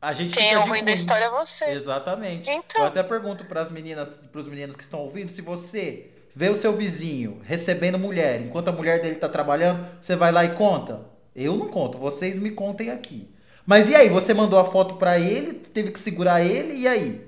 A 0.00 0.12
gente 0.12 0.34
Quem 0.34 0.52
é 0.52 0.58
o 0.58 0.66
ruim 0.66 0.84
da 0.84 0.92
história 0.92 1.24
é 1.24 1.30
você. 1.30 1.64
Exatamente. 1.66 2.50
Então. 2.50 2.82
Eu 2.82 2.88
até 2.88 3.02
pergunto 3.02 3.44
para 3.44 3.60
as 3.60 3.70
meninas, 3.70 4.26
para 4.30 4.40
os 4.40 4.46
meninos 4.46 4.76
que 4.76 4.82
estão 4.82 5.00
ouvindo, 5.00 5.32
se 5.32 5.40
você 5.40 6.10
vê 6.34 6.50
o 6.50 6.56
seu 6.56 6.76
vizinho 6.76 7.40
recebendo 7.44 7.98
mulher, 7.98 8.40
enquanto 8.42 8.68
a 8.68 8.72
mulher 8.72 9.00
dele 9.00 9.14
está 9.14 9.28
trabalhando, 9.28 9.88
você 10.00 10.14
vai 10.14 10.30
lá 10.30 10.44
e 10.44 10.54
conta. 10.54 11.00
Eu 11.34 11.56
não 11.56 11.68
conto, 11.68 11.98
vocês 11.98 12.38
me 12.38 12.50
contem 12.50 12.90
aqui. 12.90 13.34
Mas 13.64 13.88
e 13.88 13.94
aí, 13.94 14.08
você 14.08 14.32
mandou 14.32 14.58
a 14.58 14.64
foto 14.64 14.94
para 14.94 15.18
ele, 15.18 15.54
teve 15.54 15.90
que 15.90 15.98
segurar 15.98 16.40
ele, 16.40 16.74
e 16.74 16.86
aí? 16.86 17.25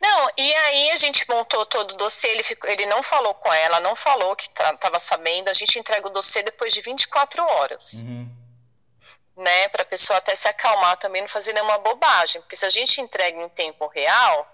Não, 0.00 0.30
e 0.36 0.54
aí 0.54 0.90
a 0.90 0.96
gente 0.96 1.28
montou 1.28 1.64
todo 1.66 1.92
o 1.92 1.96
dossiê, 1.96 2.30
ele, 2.30 2.42
ficou, 2.42 2.68
ele 2.68 2.86
não 2.86 3.02
falou 3.02 3.34
com 3.34 3.52
ela, 3.52 3.80
não 3.80 3.94
falou 3.94 4.34
que 4.34 4.48
estava 4.48 4.98
sabendo, 4.98 5.48
a 5.48 5.52
gente 5.52 5.78
entrega 5.78 6.06
o 6.06 6.10
dossiê 6.10 6.42
depois 6.42 6.72
de 6.72 6.80
24 6.80 7.42
horas. 7.42 8.02
Uhum. 8.02 8.28
Né, 9.36 9.68
para 9.68 9.82
a 9.82 9.86
pessoa 9.86 10.18
até 10.18 10.36
se 10.36 10.46
acalmar 10.48 10.98
também, 10.98 11.22
não 11.22 11.28
fazer 11.28 11.54
nenhuma 11.54 11.78
bobagem, 11.78 12.42
porque 12.42 12.56
se 12.56 12.66
a 12.66 12.70
gente 12.70 13.00
entrega 13.00 13.40
em 13.40 13.48
tempo 13.48 13.86
real, 13.86 14.46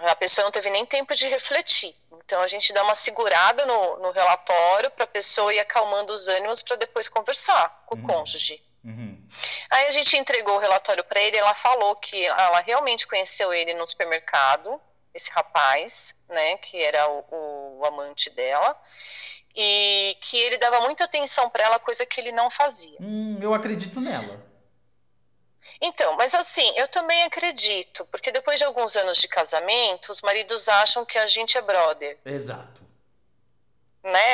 a 0.00 0.16
pessoa 0.16 0.44
não 0.44 0.50
teve 0.50 0.70
nem 0.70 0.84
tempo 0.86 1.14
de 1.14 1.28
refletir. 1.28 1.94
Então 2.10 2.40
a 2.40 2.48
gente 2.48 2.72
dá 2.72 2.82
uma 2.82 2.94
segurada 2.94 3.66
no, 3.66 3.98
no 3.98 4.10
relatório 4.12 4.90
para 4.90 5.04
a 5.04 5.08
pessoa 5.08 5.52
ir 5.52 5.58
acalmando 5.58 6.12
os 6.12 6.26
ânimos 6.26 6.62
para 6.62 6.76
depois 6.76 7.08
conversar 7.08 7.82
com 7.84 7.96
uhum. 7.96 8.02
o 8.02 8.06
cônjuge. 8.06 8.62
Uhum. 8.84 9.18
Aí 9.70 9.86
a 9.86 9.90
gente 9.90 10.16
entregou 10.16 10.56
o 10.56 10.60
relatório 10.60 11.02
para 11.04 11.20
ele, 11.20 11.36
ela 11.36 11.54
falou 11.54 11.94
que 11.94 12.26
ela 12.26 12.60
realmente 12.60 13.06
conheceu 13.06 13.52
ele 13.52 13.72
no 13.74 13.86
supermercado, 13.86 14.80
esse 15.14 15.30
rapaz, 15.30 16.14
né, 16.28 16.56
que 16.58 16.82
era 16.82 17.08
o, 17.08 17.78
o 17.78 17.86
amante 17.86 18.28
dela, 18.30 18.78
e 19.56 20.16
que 20.20 20.36
ele 20.36 20.58
dava 20.58 20.80
muita 20.80 21.04
atenção 21.04 21.48
para 21.48 21.64
ela, 21.64 21.78
coisa 21.78 22.04
que 22.04 22.20
ele 22.20 22.32
não 22.32 22.50
fazia. 22.50 22.98
Hum, 23.00 23.38
eu 23.40 23.54
acredito 23.54 24.00
nela. 24.00 24.44
Então, 25.80 26.16
mas 26.16 26.34
assim, 26.34 26.72
eu 26.76 26.86
também 26.88 27.22
acredito, 27.22 28.04
porque 28.06 28.30
depois 28.30 28.58
de 28.58 28.64
alguns 28.64 28.96
anos 28.96 29.18
de 29.18 29.28
casamento, 29.28 30.10
os 30.10 30.20
maridos 30.20 30.68
acham 30.68 31.04
que 31.04 31.18
a 31.18 31.26
gente 31.26 31.56
é 31.56 31.62
brother. 31.62 32.18
Exato. 32.24 32.83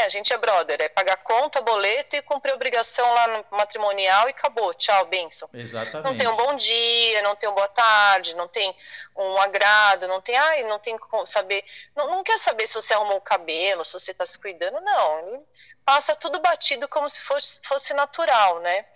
Né? 0.00 0.04
A 0.04 0.08
gente 0.08 0.32
é 0.32 0.38
brother, 0.38 0.80
é 0.80 0.88
pagar 0.88 1.16
conta, 1.18 1.60
boleto 1.60 2.16
e 2.16 2.22
cumprir 2.22 2.54
obrigação 2.54 3.12
lá 3.12 3.26
no 3.28 3.44
matrimonial 3.56 4.28
e 4.28 4.30
acabou. 4.30 4.72
Tchau, 4.74 5.06
benção. 5.06 5.48
Exatamente. 5.52 6.04
Não 6.04 6.16
tem 6.16 6.28
um 6.28 6.36
bom 6.36 6.54
dia, 6.54 7.22
não 7.22 7.36
tem 7.36 7.48
um 7.48 7.54
boa 7.54 7.68
tarde, 7.68 8.34
não 8.34 8.48
tem 8.48 8.74
um 9.16 9.40
agrado, 9.40 10.08
não 10.08 10.20
tem, 10.20 10.36
ai, 10.36 10.62
não 10.64 10.78
tem 10.78 10.96
como 10.96 11.26
saber, 11.26 11.64
não, 11.94 12.10
não 12.10 12.22
quer 12.22 12.38
saber 12.38 12.66
se 12.66 12.74
você 12.74 12.94
arrumou 12.94 13.16
o 13.16 13.20
cabelo, 13.20 13.84
se 13.84 13.92
você 13.92 14.12
está 14.12 14.24
se 14.24 14.38
cuidando, 14.38 14.80
não. 14.80 15.18
Ele 15.18 15.40
passa 15.84 16.16
tudo 16.16 16.40
batido 16.40 16.88
como 16.88 17.08
se 17.08 17.20
fosse, 17.20 17.60
fosse 17.64 17.92
natural, 17.94 18.60
né? 18.60 18.86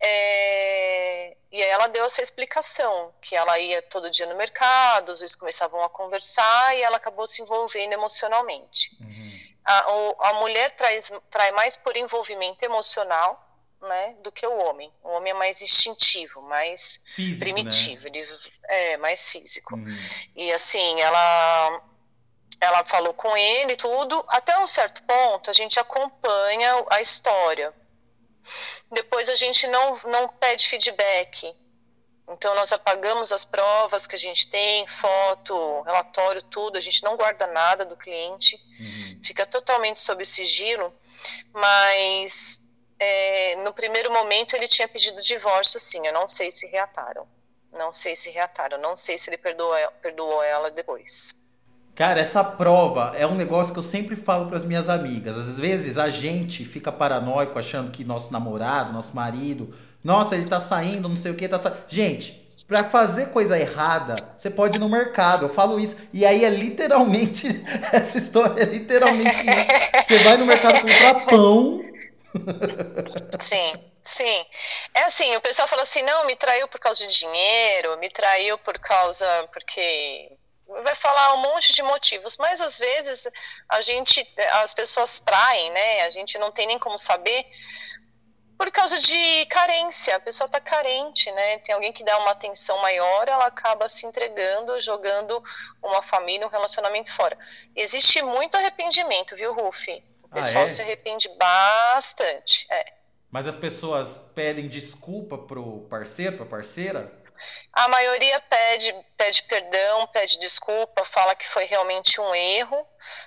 É, 0.00 1.36
e 1.50 1.62
aí 1.62 1.70
ela 1.70 1.86
deu 1.86 2.04
essa 2.04 2.20
explicação, 2.20 3.14
que 3.20 3.34
ela 3.34 3.58
ia 3.58 3.80
todo 3.82 4.10
dia 4.10 4.26
no 4.26 4.36
mercado, 4.36 5.12
às 5.12 5.20
vezes 5.20 5.34
começavam 5.34 5.82
a 5.82 5.88
conversar 5.88 6.76
e 6.76 6.82
ela 6.82 6.98
acabou 6.98 7.26
se 7.26 7.40
envolvendo 7.40 7.92
emocionalmente. 7.92 8.96
Uhum. 9.00 9.40
A, 9.64 9.92
o, 9.92 10.16
a 10.22 10.32
mulher 10.34 10.72
traz, 10.72 11.10
trai 11.30 11.52
mais 11.52 11.76
por 11.76 11.96
envolvimento 11.96 12.64
emocional 12.64 13.42
né, 13.80 14.16
do 14.22 14.30
que 14.30 14.46
o 14.46 14.56
homem. 14.58 14.92
O 15.02 15.08
homem 15.10 15.30
é 15.30 15.34
mais 15.34 15.62
instintivo, 15.62 16.42
mais 16.42 17.00
físico, 17.14 17.40
primitivo, 17.40 18.04
né? 18.04 18.10
ele 18.18 18.26
é 18.64 18.96
mais 18.98 19.30
físico. 19.30 19.76
Uhum. 19.76 19.84
E 20.34 20.52
assim, 20.52 21.00
ela 21.00 21.82
ela 22.58 22.84
falou 22.84 23.12
com 23.12 23.36
ele 23.36 23.76
tudo, 23.76 24.24
até 24.28 24.58
um 24.58 24.66
certo 24.66 25.02
ponto 25.02 25.50
a 25.50 25.52
gente 25.52 25.78
acompanha 25.78 26.84
a 26.90 27.00
história 27.00 27.72
depois 28.90 29.28
a 29.28 29.34
gente 29.34 29.66
não, 29.66 29.98
não 30.04 30.28
pede 30.28 30.68
feedback. 30.68 31.54
Então 32.28 32.54
nós 32.56 32.72
apagamos 32.72 33.30
as 33.30 33.44
provas 33.44 34.06
que 34.06 34.16
a 34.16 34.18
gente 34.18 34.48
tem, 34.48 34.86
foto, 34.88 35.82
relatório, 35.82 36.42
tudo, 36.42 36.76
a 36.76 36.80
gente 36.80 37.02
não 37.04 37.16
guarda 37.16 37.46
nada 37.46 37.84
do 37.84 37.96
cliente, 37.96 38.56
uhum. 38.80 39.20
fica 39.24 39.46
totalmente 39.46 40.00
sob 40.00 40.24
sigilo, 40.24 40.92
mas 41.52 42.62
é, 42.98 43.54
no 43.56 43.72
primeiro 43.72 44.12
momento 44.12 44.56
ele 44.56 44.66
tinha 44.66 44.88
pedido 44.88 45.22
divórcio 45.22 45.78
sim, 45.78 46.04
eu 46.04 46.12
não 46.12 46.26
sei 46.26 46.50
se 46.50 46.66
reataram. 46.66 47.28
Não 47.72 47.92
sei 47.92 48.16
se 48.16 48.30
reataram, 48.30 48.78
não 48.78 48.96
sei 48.96 49.18
se 49.18 49.28
ele 49.28 49.36
perdoou, 49.36 49.74
perdoou 50.00 50.42
ela 50.42 50.70
depois. 50.70 51.34
Cara, 51.96 52.20
essa 52.20 52.44
prova 52.44 53.14
é 53.16 53.26
um 53.26 53.34
negócio 53.34 53.72
que 53.72 53.78
eu 53.78 53.82
sempre 53.82 54.16
falo 54.16 54.46
para 54.48 54.58
as 54.58 54.66
minhas 54.66 54.86
amigas. 54.90 55.38
Às 55.38 55.58
vezes 55.58 55.96
a 55.96 56.10
gente 56.10 56.62
fica 56.62 56.92
paranoico 56.92 57.58
achando 57.58 57.90
que 57.90 58.04
nosso 58.04 58.30
namorado, 58.30 58.92
nosso 58.92 59.16
marido, 59.16 59.74
nossa, 60.04 60.36
ele 60.36 60.44
tá 60.44 60.60
saindo, 60.60 61.08
não 61.08 61.16
sei 61.16 61.32
o 61.32 61.34
que, 61.34 61.48
tá 61.48 61.58
saindo. 61.58 61.78
Gente, 61.88 62.46
para 62.68 62.84
fazer 62.84 63.30
coisa 63.30 63.58
errada, 63.58 64.14
você 64.36 64.50
pode 64.50 64.76
ir 64.76 64.78
no 64.78 64.90
mercado. 64.90 65.46
Eu 65.46 65.48
falo 65.48 65.80
isso. 65.80 65.96
E 66.12 66.26
aí 66.26 66.44
é 66.44 66.50
literalmente 66.50 67.46
essa 67.90 68.18
história 68.18 68.62
é 68.62 68.66
literalmente 68.66 69.30
isso. 69.30 70.06
Você 70.06 70.18
vai 70.18 70.36
no 70.36 70.44
mercado 70.44 70.82
comprar 70.82 71.14
pão. 71.24 71.80
Sim. 73.40 73.72
Sim. 74.04 74.44
É 74.94 75.04
assim, 75.04 75.34
o 75.34 75.40
pessoal 75.40 75.66
fala 75.66 75.82
assim, 75.82 76.02
não, 76.02 76.26
me 76.26 76.36
traiu 76.36 76.68
por 76.68 76.78
causa 76.78 77.06
de 77.06 77.18
dinheiro, 77.18 77.98
me 77.98 78.10
traiu 78.10 78.56
por 78.58 78.78
causa 78.78 79.26
porque 79.50 80.35
vai 80.66 80.94
falar 80.94 81.34
um 81.34 81.38
monte 81.38 81.72
de 81.72 81.82
motivos, 81.82 82.36
mas 82.36 82.60
às 82.60 82.78
vezes 82.78 83.28
a 83.68 83.80
gente, 83.80 84.26
as 84.62 84.74
pessoas 84.74 85.20
traem, 85.20 85.70
né? 85.70 86.02
A 86.02 86.10
gente 86.10 86.38
não 86.38 86.50
tem 86.50 86.66
nem 86.66 86.78
como 86.78 86.98
saber 86.98 87.46
por 88.58 88.70
causa 88.70 88.98
de 88.98 89.46
carência. 89.46 90.16
A 90.16 90.20
pessoa 90.20 90.46
está 90.46 90.60
carente, 90.60 91.30
né? 91.32 91.58
Tem 91.58 91.74
alguém 91.74 91.92
que 91.92 92.04
dá 92.04 92.18
uma 92.18 92.30
atenção 92.30 92.80
maior, 92.80 93.28
ela 93.28 93.46
acaba 93.46 93.88
se 93.88 94.06
entregando, 94.06 94.80
jogando 94.80 95.42
uma 95.82 96.02
família, 96.02 96.46
um 96.46 96.50
relacionamento 96.50 97.12
fora. 97.12 97.38
Existe 97.74 98.22
muito 98.22 98.56
arrependimento, 98.56 99.36
viu, 99.36 99.52
Rufi? 99.52 100.02
O 100.22 100.28
pessoal 100.28 100.64
ah, 100.64 100.66
é? 100.66 100.68
se 100.68 100.82
arrepende 100.82 101.28
bastante. 101.36 102.66
É. 102.70 102.92
Mas 103.30 103.46
as 103.46 103.56
pessoas 103.56 104.30
pedem 104.34 104.68
desculpa 104.68 105.38
pro 105.38 105.86
parceiro, 105.90 106.36
pra 106.36 106.46
parceira? 106.46 107.12
A 107.72 107.88
maioria 107.88 108.40
pede, 108.40 108.92
pede 109.16 109.42
perdão, 109.44 110.06
pede 110.08 110.38
desculpa, 110.38 111.04
fala 111.04 111.34
que 111.34 111.48
foi 111.48 111.64
realmente 111.64 112.20
um 112.20 112.34
erro, 112.34 112.86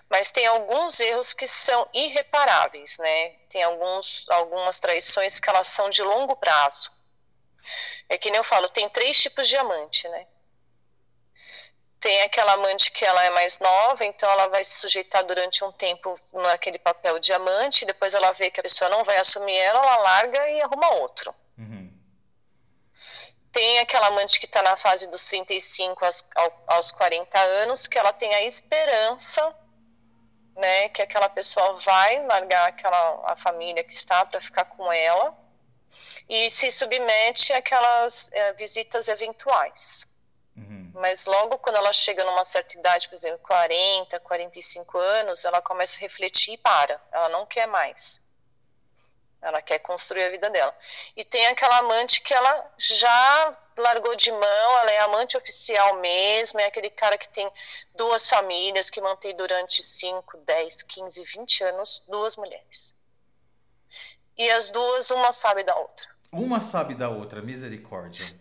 mas 0.09 0.31
tem 0.31 0.45
alguns 0.47 0.99
erros 0.99 1.33
que 1.33 1.47
são 1.47 1.87
irreparáveis, 1.93 2.97
né? 2.97 3.29
Tem 3.49 3.63
alguns, 3.63 4.25
algumas 4.29 4.79
traições 4.79 5.39
que 5.39 5.49
elas 5.49 5.67
são 5.67 5.89
de 5.89 6.01
longo 6.01 6.35
prazo. 6.35 6.91
É 8.07 8.17
que 8.17 8.29
nem 8.29 8.37
eu 8.37 8.43
falo, 8.43 8.69
tem 8.69 8.89
três 8.89 9.21
tipos 9.21 9.47
de 9.47 9.55
amante, 9.57 10.07
né? 10.09 10.25
Tem 11.99 12.21
aquela 12.21 12.53
amante 12.53 12.91
que 12.91 13.03
ela 13.03 13.23
é 13.25 13.29
mais 13.31 13.59
nova, 13.59 14.05
então 14.05 14.29
ela 14.29 14.47
vai 14.47 14.63
se 14.63 14.79
sujeitar 14.79 15.23
durante 15.25 15.63
um 15.65 15.71
tempo 15.71 16.13
naquele 16.33 16.79
papel 16.79 17.19
de 17.19 17.33
amante, 17.33 17.85
depois 17.85 18.13
ela 18.13 18.31
vê 18.31 18.49
que 18.49 18.59
a 18.59 18.63
pessoa 18.63 18.89
não 18.89 19.03
vai 19.03 19.17
assumir 19.17 19.57
ela, 19.57 19.79
ela 19.79 19.97
larga 19.97 20.49
e 20.49 20.61
arruma 20.61 20.95
outro. 20.95 21.35
Uhum. 21.57 21.88
Tem 23.51 23.79
aquela 23.79 24.07
amante 24.07 24.39
que 24.39 24.45
está 24.45 24.61
na 24.61 24.75
fase 24.75 25.09
dos 25.09 25.25
35 25.25 26.05
aos, 26.05 26.29
aos 26.67 26.91
40 26.91 27.39
anos, 27.39 27.87
que 27.87 27.97
ela 27.97 28.13
tem 28.13 28.33
a 28.35 28.43
esperança 28.43 29.55
né, 30.59 30.89
que 30.89 31.01
aquela 31.01 31.29
pessoa 31.29 31.73
vai 31.75 32.23
largar 32.25 32.67
aquela 32.67 33.31
a 33.31 33.35
família 33.35 33.83
que 33.83 33.93
está 33.93 34.25
para 34.25 34.41
ficar 34.41 34.65
com 34.65 34.91
ela 34.91 35.35
e 36.27 36.51
se 36.51 36.69
submete 36.69 37.53
àquelas 37.53 38.29
é, 38.33 38.53
visitas 38.53 39.07
eventuais. 39.07 40.05
Uhum. 40.55 40.91
Mas 40.93 41.25
logo 41.25 41.57
quando 41.57 41.77
ela 41.77 41.93
chega 41.93 42.23
numa 42.23 42.43
certa 42.43 42.77
idade, 42.77 43.07
por 43.07 43.15
exemplo, 43.15 43.39
40, 43.39 44.19
45 44.19 44.97
anos, 44.97 45.45
ela 45.45 45.61
começa 45.61 45.97
a 45.97 46.01
refletir 46.01 46.53
e 46.53 46.57
para. 46.57 47.01
Ela 47.11 47.29
não 47.29 47.45
quer 47.45 47.67
mais. 47.67 48.21
Ela 49.41 49.61
quer 49.61 49.79
construir 49.79 50.23
a 50.23 50.29
vida 50.29 50.49
dela. 50.49 50.75
E 51.15 51.23
tem 51.23 51.47
aquela 51.47 51.77
amante 51.77 52.21
que 52.21 52.33
ela 52.33 52.71
já 52.77 53.57
largou 53.77 54.15
de 54.15 54.31
mão, 54.31 54.77
ela 54.79 54.91
é 54.91 54.99
amante 54.99 55.37
oficial 55.37 55.95
mesmo, 55.99 56.59
é 56.59 56.65
aquele 56.65 56.89
cara 56.89 57.17
que 57.17 57.29
tem 57.29 57.49
duas 57.95 58.29
famílias, 58.29 58.89
que 58.89 58.99
mantém 58.99 59.35
durante 59.35 59.81
5, 59.81 60.37
10, 60.37 60.83
15, 60.83 61.23
20 61.23 61.63
anos 61.63 62.03
duas 62.07 62.35
mulheres. 62.35 62.95
E 64.37 64.49
as 64.51 64.69
duas, 64.69 65.09
uma 65.09 65.31
sabe 65.31 65.63
da 65.63 65.75
outra. 65.75 66.07
Uma 66.31 66.59
sabe 66.59 66.93
da 66.93 67.09
outra, 67.09 67.41
misericórdia. 67.41 68.39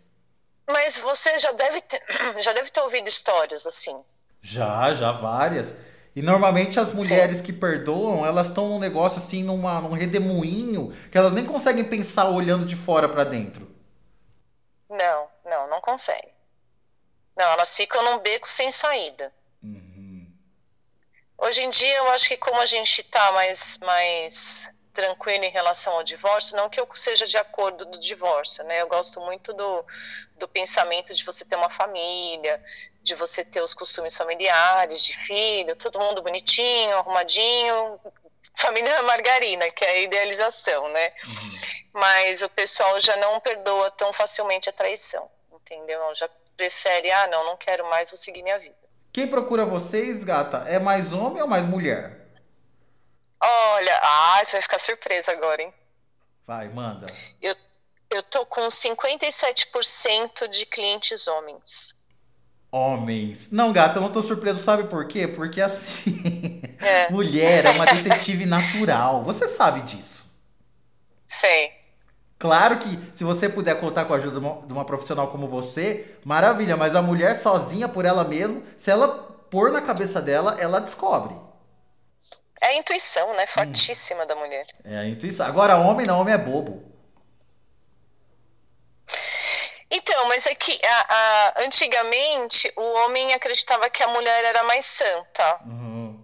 Mas 0.68 0.96
você 0.96 1.38
já 1.38 1.50
deve 1.52 1.80
ter, 1.80 2.02
já 2.42 2.52
deve 2.52 2.70
ter 2.70 2.80
ouvido 2.80 3.08
histórias 3.08 3.66
assim. 3.66 4.04
Já, 4.42 4.92
já 4.94 5.12
várias. 5.12 5.74
E 6.14 6.22
normalmente 6.22 6.80
as 6.80 6.92
mulheres 6.92 7.38
Sim. 7.38 7.44
que 7.44 7.52
perdoam, 7.52 8.26
elas 8.26 8.48
estão 8.48 8.68
num 8.68 8.78
negócio 8.78 9.18
assim, 9.18 9.42
numa, 9.42 9.80
num 9.80 9.92
redemoinho, 9.92 10.92
que 11.10 11.16
elas 11.16 11.32
nem 11.32 11.44
conseguem 11.44 11.84
pensar 11.84 12.28
olhando 12.28 12.64
de 12.64 12.74
fora 12.74 13.08
para 13.08 13.24
dentro. 13.24 13.70
Não, 14.88 15.28
não, 15.44 15.68
não 15.68 15.80
conseguem. 15.80 16.32
Não, 17.36 17.46
elas 17.52 17.74
ficam 17.74 18.02
num 18.02 18.18
beco 18.18 18.50
sem 18.50 18.72
saída. 18.72 19.32
Uhum. 19.62 20.26
Hoje 21.36 21.62
em 21.62 21.70
dia, 21.70 21.98
eu 21.98 22.08
acho 22.08 22.26
que 22.26 22.36
como 22.36 22.60
a 22.60 22.66
gente 22.66 23.00
está 23.00 23.30
mais, 23.32 23.78
mais 23.78 24.68
tranquilo 24.92 25.44
em 25.44 25.50
relação 25.50 25.92
ao 25.92 26.02
divórcio, 26.02 26.56
não 26.56 26.68
que 26.68 26.80
eu 26.80 26.88
seja 26.92 27.24
de 27.24 27.36
acordo 27.36 27.84
do 27.84 28.00
divórcio, 28.00 28.64
né? 28.64 28.82
Eu 28.82 28.88
gosto 28.88 29.20
muito 29.20 29.52
do, 29.52 29.86
do 30.36 30.48
pensamento 30.48 31.14
de 31.14 31.24
você 31.24 31.44
ter 31.44 31.54
uma 31.54 31.70
família, 31.70 32.60
de 33.08 33.14
você 33.14 33.44
ter 33.44 33.60
os 33.60 33.74
costumes 33.74 34.16
familiares, 34.16 35.02
de 35.02 35.16
filho, 35.24 35.74
todo 35.74 35.98
mundo 35.98 36.22
bonitinho, 36.22 36.98
arrumadinho, 36.98 37.98
família 38.54 39.02
margarina, 39.04 39.70
que 39.70 39.84
é 39.84 39.90
a 39.90 39.98
idealização, 39.98 40.88
né? 40.90 41.10
Uhum. 41.26 41.58
Mas 41.94 42.42
o 42.42 42.48
pessoal 42.50 43.00
já 43.00 43.16
não 43.16 43.40
perdoa 43.40 43.90
tão 43.90 44.12
facilmente 44.12 44.68
a 44.68 44.72
traição, 44.72 45.28
entendeu? 45.52 46.00
Já 46.14 46.28
prefere, 46.56 47.10
ah, 47.10 47.26
não, 47.28 47.44
não 47.44 47.56
quero 47.56 47.88
mais, 47.88 48.10
vou 48.10 48.16
seguir 48.16 48.42
minha 48.42 48.58
vida. 48.58 48.76
Quem 49.12 49.26
procura 49.26 49.64
vocês, 49.64 50.22
gata, 50.22 50.58
é 50.68 50.78
mais 50.78 51.12
homem 51.12 51.42
ou 51.42 51.48
mais 51.48 51.64
mulher? 51.64 52.28
Olha, 53.40 54.00
ah, 54.02 54.40
você 54.44 54.52
vai 54.52 54.62
ficar 54.62 54.78
surpresa 54.78 55.32
agora, 55.32 55.62
hein? 55.62 55.72
Vai, 56.46 56.68
manda. 56.68 57.06
Eu, 57.40 57.54
eu 58.10 58.22
tô 58.22 58.44
com 58.44 58.66
57% 58.68 60.48
de 60.48 60.66
clientes 60.66 61.26
homens. 61.26 61.97
Homens. 62.70 63.50
Não, 63.50 63.72
gata, 63.72 63.98
eu 63.98 64.02
não 64.02 64.12
tô 64.12 64.20
surpreso, 64.20 64.62
sabe 64.62 64.84
por 64.84 65.06
quê? 65.08 65.26
Porque 65.26 65.60
assim, 65.60 66.60
é. 66.80 67.08
mulher 67.12 67.64
é 67.64 67.70
uma 67.70 67.86
detetive 67.86 68.44
natural. 68.44 69.22
Você 69.24 69.48
sabe 69.48 69.82
disso. 69.82 70.26
Sei. 71.26 71.72
Claro 72.38 72.78
que 72.78 72.98
se 73.10 73.24
você 73.24 73.48
puder 73.48 73.80
contar 73.80 74.04
com 74.04 74.14
a 74.14 74.16
ajuda 74.16 74.38
de 74.38 74.46
uma, 74.46 74.66
de 74.66 74.72
uma 74.72 74.84
profissional 74.84 75.28
como 75.28 75.48
você, 75.48 76.14
maravilha, 76.24 76.76
mas 76.76 76.94
a 76.94 77.02
mulher 77.02 77.34
sozinha 77.34 77.88
por 77.88 78.04
ela 78.04 78.22
mesma, 78.22 78.62
se 78.76 78.90
ela 78.90 79.08
pôr 79.50 79.72
na 79.72 79.82
cabeça 79.82 80.22
dela, 80.22 80.56
ela 80.60 80.78
descobre. 80.78 81.34
É 82.60 82.68
a 82.68 82.74
intuição, 82.74 83.34
né? 83.34 83.46
Fortíssima 83.46 84.24
hum. 84.24 84.26
da 84.26 84.36
mulher. 84.36 84.66
É 84.84 84.98
a 84.98 85.08
intuição. 85.08 85.46
Agora, 85.46 85.78
homem 85.78 86.06
não, 86.06 86.20
homem 86.20 86.34
é 86.34 86.38
bobo. 86.38 86.87
Então, 89.90 90.28
mas 90.28 90.46
é 90.46 90.54
que 90.54 90.78
a, 90.84 91.06
a, 91.08 91.62
antigamente 91.64 92.70
o 92.76 92.92
homem 93.04 93.32
acreditava 93.32 93.88
que 93.88 94.02
a 94.02 94.08
mulher 94.08 94.44
era 94.44 94.62
mais 94.64 94.84
santa. 94.84 95.60
Uhum. 95.64 96.22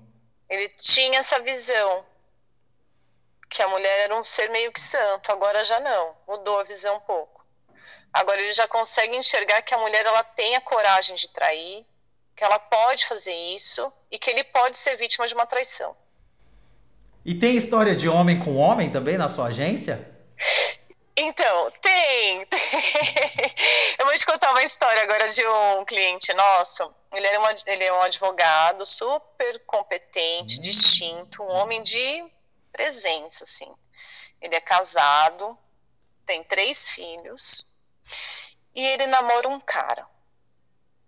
Ele 0.49 0.69
tinha 0.69 1.19
essa 1.19 1.41
visão. 1.41 2.05
Que 3.49 3.63
a 3.63 3.69
mulher 3.69 4.01
era 4.01 4.17
um 4.17 4.25
ser 4.25 4.51
meio 4.51 4.71
que 4.73 4.81
santo. 4.81 5.33
Agora 5.33 5.65
já 5.65 5.81
não. 5.81 6.15
Mudou 6.27 6.61
a 6.61 6.65
visão 6.65 6.97
um 6.97 7.01
pouco. 7.01 7.45
Agora 8.13 8.41
ele 8.41 8.53
já 8.53 8.69
consegue 8.69 9.17
enxergar 9.17 9.63
que 9.63 9.75
a 9.75 9.79
mulher 9.79 10.05
ela 10.05 10.23
tem 10.23 10.55
a 10.55 10.61
coragem 10.61 11.17
de 11.17 11.29
trair, 11.31 11.85
que 12.37 12.45
ela 12.45 12.59
pode 12.59 13.07
fazer 13.07 13.35
isso 13.35 13.93
e 14.11 14.19
que 14.19 14.31
ele 14.31 14.45
pode 14.45 14.77
ser 14.77 14.97
vítima 14.97 15.27
de 15.27 15.35
uma 15.35 15.47
traição. 15.47 15.97
E 17.25 17.35
tem 17.35 17.57
história 17.57 17.97
de 17.97 18.09
homem 18.09 18.39
com 18.39 18.57
homem 18.57 18.91
também 18.91 19.17
na 19.17 19.29
sua 19.29 19.47
agência? 19.47 20.09
Então, 21.17 21.71
tem, 21.81 22.45
tem. 22.47 22.61
Eu 23.99 24.07
vou 24.07 24.15
te 24.17 24.27
contar 24.27 24.51
uma 24.51 24.65
história 24.65 25.03
agora 25.03 25.29
de 25.29 25.47
um 25.47 25.85
cliente 25.85 26.33
nosso. 26.35 26.93
Ele, 27.13 27.27
era 27.27 27.39
uma, 27.39 27.55
ele 27.67 27.85
é 27.85 27.93
um 27.93 28.03
advogado 28.03 28.85
super 28.85 29.65
competente, 29.67 30.59
hum. 30.59 30.63
distinto, 30.63 31.43
um 31.43 31.51
homem 31.51 31.83
de 31.83 32.25
presença, 32.73 33.45
assim. 33.45 33.73
Ele 34.41 34.57
é 34.57 34.61
casado, 34.61 35.57
tem 36.27 36.43
três 36.43 36.91
filhos 36.91 37.75
e 38.75 38.85
ele 38.85 39.07
namora 39.07 39.49
um 39.49 39.61
cara. 39.61 40.07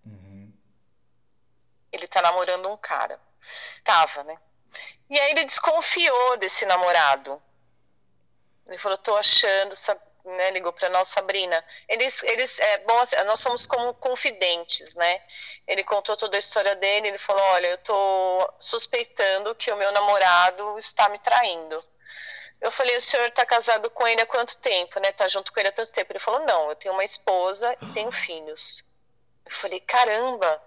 Uhum. 0.05 0.53
Ele 1.91 2.07
tá 2.07 2.23
namorando 2.23 2.71
um 2.71 2.77
cara. 2.77 3.21
Tava, 3.83 4.23
né? 4.25 4.35
E 5.11 5.19
aí 5.19 5.31
ele 5.33 5.45
desconfiou 5.45 6.37
desse 6.37 6.65
namorado. 6.67 7.43
Ele 8.69 8.79
falou, 8.79 8.99
tô 8.99 9.17
achando, 9.17 9.75
né, 10.25 10.51
ligou 10.51 10.73
para 10.73 10.89
nós, 10.89 11.09
Sabrina. 11.09 11.65
Eles, 11.89 12.23
eles, 12.25 12.59
é, 12.59 12.79
bom, 12.79 12.99
assim, 12.99 13.17
nós 13.25 13.41
somos 13.41 13.65
como 13.65 13.95
confidentes, 13.95 14.95
né? 14.95 15.23
Ele 15.67 15.85
contou 15.85 16.17
toda 16.17 16.37
a 16.37 16.39
história 16.39 16.75
dele, 16.75 17.09
ele 17.09 17.19
falou, 17.19 17.43
olha, 17.43 17.69
eu 17.69 17.79
tô 17.79 18.55
suspeitando 18.59 19.55
que 19.55 19.71
o 19.71 19.77
meu 19.77 19.93
namorado 19.93 20.79
está 20.79 21.09
me 21.09 21.19
traindo. 21.19 21.83
Eu 22.61 22.71
falei, 22.71 22.97
o 22.97 23.01
senhor 23.01 23.29
está 23.29 23.45
casado 23.45 23.91
com 23.91 24.07
ele 24.07 24.23
há 24.23 24.27
quanto 24.27 24.57
tempo, 24.59 24.99
né? 24.99 25.13
Tá 25.13 25.29
junto 25.29 25.53
com 25.53 25.61
ele 25.61 25.69
há 25.69 25.73
tanto 25.73 25.93
tempo. 25.93 26.11
Ele 26.13 26.19
falou, 26.19 26.41
não, 26.41 26.71
eu 26.71 26.77
tenho 26.77 26.95
uma 26.95 27.05
esposa 27.05 27.77
e 27.81 27.87
tenho 27.93 28.11
filhos. 28.11 28.83
Eu 29.45 29.53
falei, 29.53 29.79
caramba, 29.81 30.61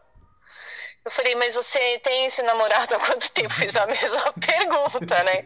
eu 1.10 1.12
falei, 1.12 1.36
mas 1.36 1.56
você 1.56 2.00
tem 2.00 2.26
esse 2.26 2.41
namorado 2.43 2.95
há 2.95 3.00
quanto 3.00 3.32
tempo? 3.32 3.52
Fiz 3.54 3.76
a 3.76 3.86
mesma 3.88 4.32
pergunta, 4.34 5.24
né? 5.24 5.45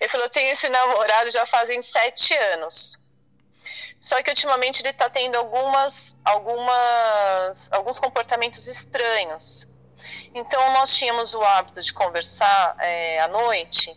Ele 0.00 0.08
falou, 0.08 0.28
tenho 0.30 0.50
esse 0.50 0.68
namorado 0.70 1.30
já 1.30 1.44
fazem 1.44 1.80
sete 1.82 2.34
anos. 2.34 2.96
Só 4.00 4.20
que 4.22 4.30
ultimamente 4.30 4.80
ele 4.80 4.88
está 4.88 5.08
tendo 5.08 5.36
algumas, 5.36 6.20
algumas, 6.24 7.70
alguns 7.72 7.98
comportamentos 8.00 8.66
estranhos. 8.66 9.66
Então 10.34 10.72
nós 10.72 10.96
tínhamos 10.96 11.34
o 11.34 11.42
hábito 11.42 11.80
de 11.80 11.92
conversar 11.92 12.74
é, 12.80 13.20
à 13.20 13.28
noite 13.28 13.94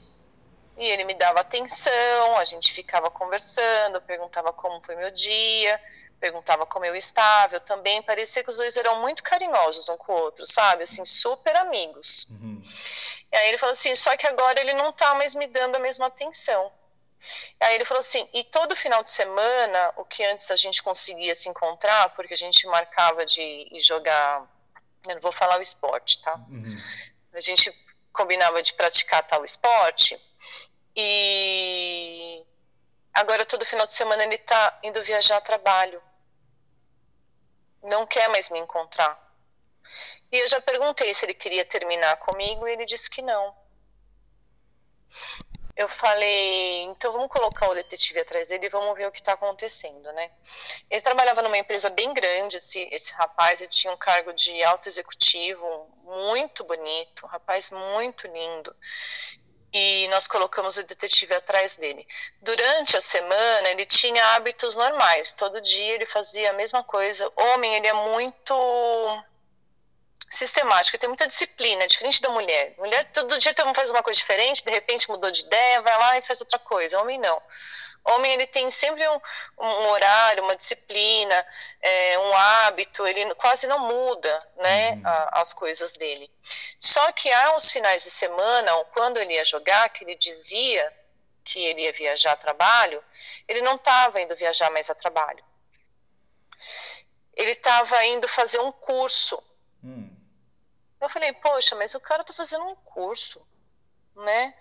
e 0.78 0.86
ele 0.86 1.06
me 1.06 1.14
dava 1.14 1.40
atenção, 1.40 2.38
a 2.38 2.44
gente 2.44 2.74
ficava 2.74 3.10
conversando, 3.10 4.02
perguntava 4.02 4.52
como 4.52 4.82
foi 4.82 4.96
meu 4.98 5.10
dia, 5.10 5.80
perguntava 6.20 6.66
como 6.66 6.86
eu 6.86 6.96
estava, 6.96 7.56
eu 7.56 7.62
também 7.62 8.02
parecia 8.02 8.44
que 8.44 8.50
os 8.50 8.58
dois 8.58 8.76
eram 8.78 9.02
muito 9.02 9.22
carinhosos 9.24 9.90
um 9.90 9.98
com 9.98 10.14
o 10.14 10.16
outro, 10.16 10.46
sabe? 10.46 10.84
Assim, 10.84 11.06
super 11.06 11.56
amigos. 11.58 12.28
Uhum. 12.32 12.62
E 13.32 13.36
aí 13.36 13.50
ele 13.50 13.58
falou 13.58 13.74
assim, 13.74 13.94
só 13.96 14.16
que 14.18 14.26
agora 14.26 14.60
ele 14.60 14.74
não 14.74 14.92
tá 14.92 15.14
mais 15.16 15.36
me 15.36 15.48
dando 15.48 15.76
a 15.76 15.80
mesma 15.80 16.08
atenção. 16.08 16.72
E 17.60 17.64
aí 17.64 17.76
ele 17.76 17.86
falou 17.86 18.00
assim, 18.00 18.28
e 18.34 18.44
todo 18.44 18.76
final 18.76 19.02
de 19.02 19.10
semana, 19.10 19.94
o 19.98 20.06
que 20.06 20.24
antes 20.24 20.50
a 20.52 20.56
gente 20.56 20.82
conseguia 20.84 21.34
se 21.34 21.50
encontrar, 21.50 22.10
porque 22.10 22.34
a 22.34 22.38
gente 22.38 22.66
marcava 22.68 23.26
de 23.26 23.70
jogar, 23.80 24.46
eu 25.08 25.16
não 25.16 25.22
vou 25.22 25.32
falar 25.32 25.58
o 25.58 25.62
esporte, 25.62 26.22
tá? 26.22 26.36
Uhum. 26.50 26.78
A 27.34 27.42
gente 27.42 27.74
combinava 28.14 28.62
de 28.62 28.74
praticar 28.74 29.24
tal 29.24 29.44
esporte, 29.44 30.20
e 30.96 31.75
agora 33.16 33.46
todo 33.46 33.66
final 33.66 33.86
de 33.86 33.94
semana 33.94 34.24
ele 34.24 34.38
tá 34.38 34.80
indo 34.84 35.02
viajar 35.04 35.38
a 35.38 35.42
trabalho 35.42 36.02
não 37.86 38.06
quer 38.06 38.28
mais 38.30 38.50
me 38.50 38.60
encontrar. 38.60 39.24
E 40.32 40.38
eu 40.38 40.48
já 40.48 40.60
perguntei 40.60 41.14
se 41.14 41.26
ele 41.26 41.34
queria 41.34 41.64
terminar 41.64 42.18
comigo 42.18 42.68
e 42.68 42.74
ele 42.74 42.86
disse 42.86 43.10
que 43.10 43.22
não. 43.22 43.56
Eu 45.76 45.88
falei, 45.90 46.84
então 46.84 47.12
vamos 47.12 47.28
colocar 47.28 47.70
o 47.70 47.76
detetive 47.76 48.22
atrás 48.22 48.48
dele 48.48 48.66
e 48.66 48.70
vamos 48.70 48.96
ver 48.98 49.08
o 49.08 49.12
que 49.12 49.20
está 49.20 49.34
acontecendo, 49.34 50.12
né? 50.14 50.32
Ele 50.90 51.02
trabalhava 51.02 51.42
numa 51.42 51.58
empresa 51.58 51.90
bem 51.90 52.14
grande, 52.14 52.58
esse, 52.58 52.88
esse 52.92 53.12
rapaz, 53.14 53.62
ele 53.62 53.70
tinha 53.70 53.92
um 53.92 53.98
cargo 53.98 54.32
de 54.34 54.64
alto 54.64 54.88
executivo, 54.88 55.90
muito 56.04 56.64
bonito, 56.64 57.26
um 57.26 57.30
rapaz 57.30 57.72
muito 57.72 58.26
lindo 58.28 58.74
e 59.78 60.08
nós 60.08 60.26
colocamos 60.26 60.78
o 60.78 60.84
detetive 60.84 61.36
atrás 61.36 61.76
dele. 61.76 62.08
Durante 62.42 62.96
a 62.96 63.02
semana, 63.02 63.70
ele 63.72 63.86
tinha 63.86 64.24
hábitos 64.36 64.78
normais. 64.78 65.34
Todo 65.34 65.60
dia 65.60 65.96
ele 65.96 66.06
fazia 66.06 66.52
a 66.52 66.54
mesma 66.54 66.82
coisa. 66.82 67.30
Homem, 67.36 67.76
ele 67.76 67.86
é 67.86 67.94
muito 67.94 68.56
sistemático, 70.32 70.98
tem 70.98 71.10
muita 71.10 71.28
disciplina, 71.28 71.86
diferente 71.88 72.22
da 72.22 72.30
mulher. 72.30 72.74
Mulher, 72.78 73.04
todo 73.12 73.38
dia 73.38 73.54
faz 73.76 73.90
uma 73.92 74.02
coisa 74.02 74.18
diferente, 74.18 74.64
de 74.64 74.72
repente 74.72 75.10
mudou 75.10 75.30
de 75.30 75.42
ideia, 75.42 75.82
vai 75.82 75.98
lá 75.98 76.18
e 76.20 76.22
faz 76.22 76.40
outra 76.40 76.58
coisa. 76.58 76.98
Homem, 77.02 77.20
não. 77.20 77.42
Homem, 78.06 78.34
ele 78.34 78.46
tem 78.46 78.70
sempre 78.70 79.08
um, 79.10 79.20
um 79.58 79.88
horário, 79.90 80.44
uma 80.44 80.56
disciplina, 80.56 81.48
é, 81.82 82.20
um 82.20 82.34
hábito, 82.36 83.06
ele 83.08 83.34
quase 83.34 83.66
não 83.66 83.80
muda, 83.80 84.48
né, 84.58 84.92
uhum. 84.92 85.02
a, 85.06 85.42
as 85.42 85.54
coisas 85.54 85.94
dele. 85.94 86.32
Só 86.80 87.12
que 87.14 87.32
há 87.32 87.56
uns 87.56 87.72
finais 87.72 88.04
de 88.04 88.12
semana, 88.12 88.72
quando 88.94 89.18
ele 89.18 89.34
ia 89.34 89.44
jogar, 89.44 89.90
que 89.90 90.04
ele 90.04 90.16
dizia 90.16 90.94
que 91.44 91.60
ele 91.60 91.82
ia 91.82 91.92
viajar 91.92 92.34
a 92.34 92.38
trabalho, 92.38 93.04
ele 93.48 93.62
não 93.62 93.76
estava 93.76 94.22
indo 94.22 94.36
viajar 94.36 94.70
mais 94.70 94.88
a 94.90 94.96
trabalho. 94.96 95.44
Ele 97.36 97.52
estava 97.52 98.06
indo 98.06 98.28
fazer 98.28 98.60
um 98.60 98.72
curso. 98.72 99.42
Hum. 99.84 100.16
Eu 101.02 101.10
falei, 101.10 101.34
poxa, 101.34 101.76
mas 101.76 101.96
o 101.96 102.00
cara 102.00 102.22
está 102.22 102.34
fazendo 102.34 102.66
um 102.66 102.76
curso 102.76 103.46
né? 104.16 104.54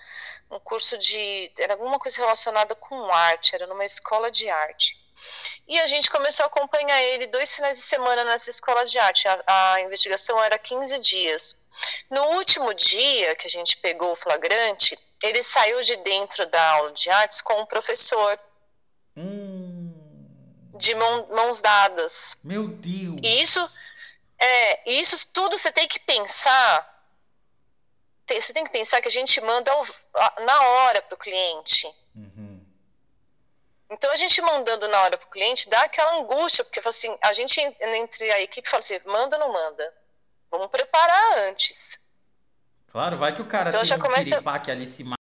Um 0.50 0.58
curso 0.60 0.98
de. 0.98 1.52
Era 1.58 1.74
alguma 1.74 1.98
coisa 1.98 2.18
relacionada 2.18 2.74
com 2.74 3.12
arte, 3.12 3.54
era 3.54 3.66
numa 3.66 3.84
escola 3.84 4.30
de 4.30 4.48
arte. 4.48 5.02
E 5.66 5.78
a 5.80 5.86
gente 5.86 6.10
começou 6.10 6.44
a 6.44 6.46
acompanhar 6.46 7.00
ele 7.00 7.26
dois 7.28 7.54
finais 7.54 7.78
de 7.78 7.84
semana 7.84 8.24
nessa 8.24 8.50
escola 8.50 8.84
de 8.84 8.98
arte. 8.98 9.26
A, 9.28 9.72
a, 9.74 9.80
investigação 9.80 10.42
era 10.42 10.58
15 10.58 10.98
dias. 10.98 11.64
No 12.10 12.22
último 12.36 12.74
dia 12.74 13.34
que 13.36 13.46
a 13.46 13.50
gente 13.50 13.76
pegou 13.78 14.12
o 14.12 14.16
flagrante, 14.16 14.98
ele 15.22 15.42
saiu 15.42 15.80
de 15.80 15.96
dentro 15.96 16.46
da 16.46 16.70
aula 16.72 16.92
de 16.92 17.08
artes 17.10 17.40
com 17.40 17.60
o 17.62 17.66
professor. 17.66 18.38
Hum. 19.16 19.92
De 20.76 20.94
mão, 20.94 21.28
mãos 21.30 21.60
dadas. 21.60 22.36
Meu 22.42 22.68
Deus! 22.68 23.20
E 23.22 23.42
isso, 23.42 23.70
é, 24.38 24.90
isso 24.90 25.28
tudo 25.32 25.56
você 25.56 25.70
tem 25.72 25.86
que 25.86 26.00
pensar 26.00 26.93
você 28.26 28.52
tem 28.52 28.64
que 28.64 28.70
pensar 28.70 29.00
que 29.00 29.08
a 29.08 29.10
gente 29.10 29.40
manda 29.40 29.70
na 30.44 30.60
hora 30.62 31.02
para 31.02 31.14
o 31.14 31.18
cliente. 31.18 31.86
Uhum. 32.14 32.64
Então 33.90 34.10
a 34.10 34.16
gente 34.16 34.40
mandando 34.40 34.88
na 34.88 35.02
hora 35.02 35.16
para 35.16 35.26
o 35.26 35.30
cliente 35.30 35.68
dá 35.68 35.82
aquela 35.82 36.16
angústia, 36.16 36.64
porque 36.64 36.80
assim, 36.86 37.16
a 37.20 37.32
gente 37.32 37.60
entre 37.60 38.30
a 38.32 38.40
equipe 38.40 38.68
fala 38.68 38.80
assim, 38.80 38.98
manda 39.06 39.36
ou 39.36 39.40
não 39.40 39.52
manda? 39.52 39.94
Vamos 40.50 40.68
preparar 40.68 41.38
antes. 41.38 41.98
Claro, 42.90 43.18
vai 43.18 43.34
que 43.34 43.42
o 43.42 43.46
cara 43.46 43.70
então, 43.70 43.84
já 43.84 43.96
um 43.96 43.98
começa... 43.98 44.40
que 44.62 44.70
ali 44.70 44.86
se 44.86 45.04
mata. 45.04 45.20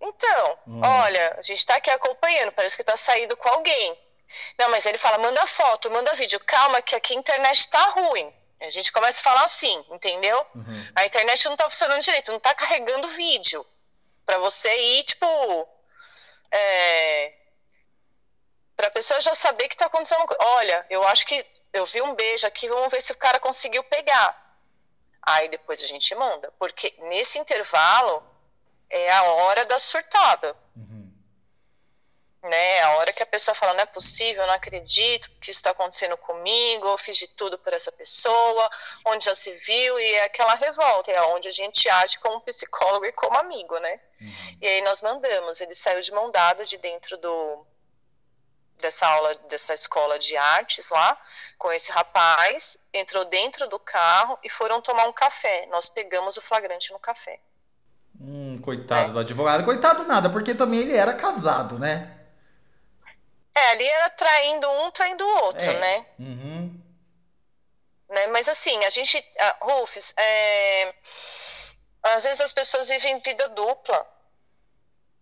Então, 0.00 0.58
hum. 0.66 0.80
olha, 0.82 1.34
a 1.38 1.42
gente 1.42 1.58
está 1.58 1.76
aqui 1.76 1.90
acompanhando, 1.90 2.52
parece 2.52 2.76
que 2.76 2.82
está 2.82 2.96
saindo 2.96 3.36
com 3.36 3.48
alguém. 3.48 3.98
Não, 4.58 4.70
mas 4.70 4.86
ele 4.86 4.98
fala, 4.98 5.18
manda 5.18 5.46
foto, 5.46 5.90
manda 5.90 6.12
vídeo. 6.14 6.40
Calma, 6.40 6.82
que 6.82 6.94
aqui 6.94 7.14
a 7.14 7.16
internet 7.16 7.58
está 7.58 7.82
ruim. 7.90 8.32
A 8.60 8.70
gente 8.70 8.90
começa 8.90 9.20
a 9.20 9.22
falar 9.22 9.44
assim, 9.44 9.84
entendeu? 9.90 10.44
Uhum. 10.54 10.92
A 10.96 11.06
internet 11.06 11.48
não 11.48 11.56
tá 11.56 11.68
funcionando 11.70 12.02
direito, 12.02 12.32
não 12.32 12.40
tá 12.40 12.54
carregando 12.54 13.08
vídeo. 13.08 13.64
para 14.26 14.38
você 14.38 14.68
ir, 14.76 15.04
tipo. 15.04 15.68
É, 16.50 17.32
pra 18.76 18.90
pessoa 18.90 19.20
já 19.20 19.34
saber 19.34 19.68
que 19.68 19.76
tá 19.76 19.86
acontecendo. 19.86 20.24
Olha, 20.38 20.86
eu 20.90 21.06
acho 21.08 21.26
que 21.26 21.44
eu 21.72 21.86
vi 21.86 22.02
um 22.02 22.14
beijo 22.14 22.46
aqui, 22.46 22.68
vamos 22.68 22.90
ver 22.90 23.00
se 23.00 23.12
o 23.12 23.16
cara 23.16 23.40
conseguiu 23.40 23.82
pegar. 23.84 24.56
Aí 25.22 25.48
depois 25.48 25.82
a 25.82 25.86
gente 25.86 26.14
manda. 26.14 26.52
Porque 26.58 26.94
nesse 26.98 27.38
intervalo 27.38 28.24
é 28.90 29.12
a 29.12 29.22
hora 29.22 29.66
da 29.66 29.78
surtada. 29.78 30.56
Né? 32.42 32.80
A 32.82 32.96
hora 32.96 33.12
que 33.12 33.22
a 33.22 33.26
pessoa 33.26 33.54
fala, 33.54 33.74
não 33.74 33.80
é 33.80 33.86
possível, 33.86 34.46
não 34.46 34.54
acredito 34.54 35.28
que 35.40 35.50
isso 35.50 35.58
está 35.58 35.70
acontecendo 35.70 36.16
comigo, 36.16 36.86
eu 36.86 36.96
fiz 36.96 37.16
de 37.16 37.26
tudo 37.28 37.58
por 37.58 37.72
essa 37.72 37.90
pessoa, 37.90 38.70
onde 39.06 39.24
já 39.24 39.34
se 39.34 39.50
viu, 39.56 39.98
e 39.98 40.14
é 40.14 40.24
aquela 40.24 40.54
revolta, 40.54 41.10
é 41.10 41.20
onde 41.22 41.48
a 41.48 41.50
gente 41.50 41.88
age 41.88 42.16
como 42.20 42.40
psicólogo 42.42 43.04
e 43.06 43.12
como 43.12 43.36
amigo, 43.38 43.76
né? 43.78 44.00
Uhum. 44.20 44.58
E 44.62 44.68
aí 44.68 44.82
nós 44.82 45.02
mandamos, 45.02 45.60
ele 45.60 45.74
saiu 45.74 46.00
de 46.00 46.12
mão 46.12 46.30
dada 46.30 46.64
de 46.64 46.76
dentro 46.78 47.16
do 47.16 47.66
dessa 48.78 49.06
aula, 49.06 49.34
dessa 49.48 49.74
escola 49.74 50.18
de 50.18 50.36
artes 50.36 50.88
lá, 50.90 51.18
com 51.58 51.72
esse 51.72 51.90
rapaz, 51.90 52.78
entrou 52.94 53.24
dentro 53.24 53.68
do 53.68 53.78
carro 53.78 54.38
e 54.44 54.48
foram 54.48 54.80
tomar 54.80 55.08
um 55.08 55.12
café. 55.12 55.66
Nós 55.66 55.88
pegamos 55.88 56.36
o 56.36 56.40
flagrante 56.40 56.92
no 56.92 56.98
café. 57.00 57.40
Hum, 58.20 58.60
coitado 58.62 59.10
é. 59.10 59.12
do 59.12 59.18
advogado. 59.18 59.64
Coitado 59.64 60.04
nada, 60.04 60.30
porque 60.30 60.54
também 60.54 60.80
ele 60.80 60.96
era 60.96 61.14
casado, 61.14 61.78
né? 61.78 62.17
É, 63.58 63.70
ali 63.70 63.84
era 63.84 64.10
traindo 64.10 64.70
um, 64.70 64.90
traindo 64.90 65.24
o 65.24 65.44
outro, 65.44 65.70
é. 65.70 65.78
né? 65.78 66.06
Uhum. 66.18 66.80
né? 68.08 68.26
Mas 68.28 68.48
assim, 68.48 68.84
a 68.84 68.90
gente. 68.90 69.18
Uh, 69.18 69.66
Rufus, 69.66 70.14
é, 70.16 70.94
às 72.02 72.24
vezes 72.24 72.40
as 72.40 72.52
pessoas 72.52 72.88
vivem 72.88 73.20
vida 73.20 73.48
dupla. 73.48 74.06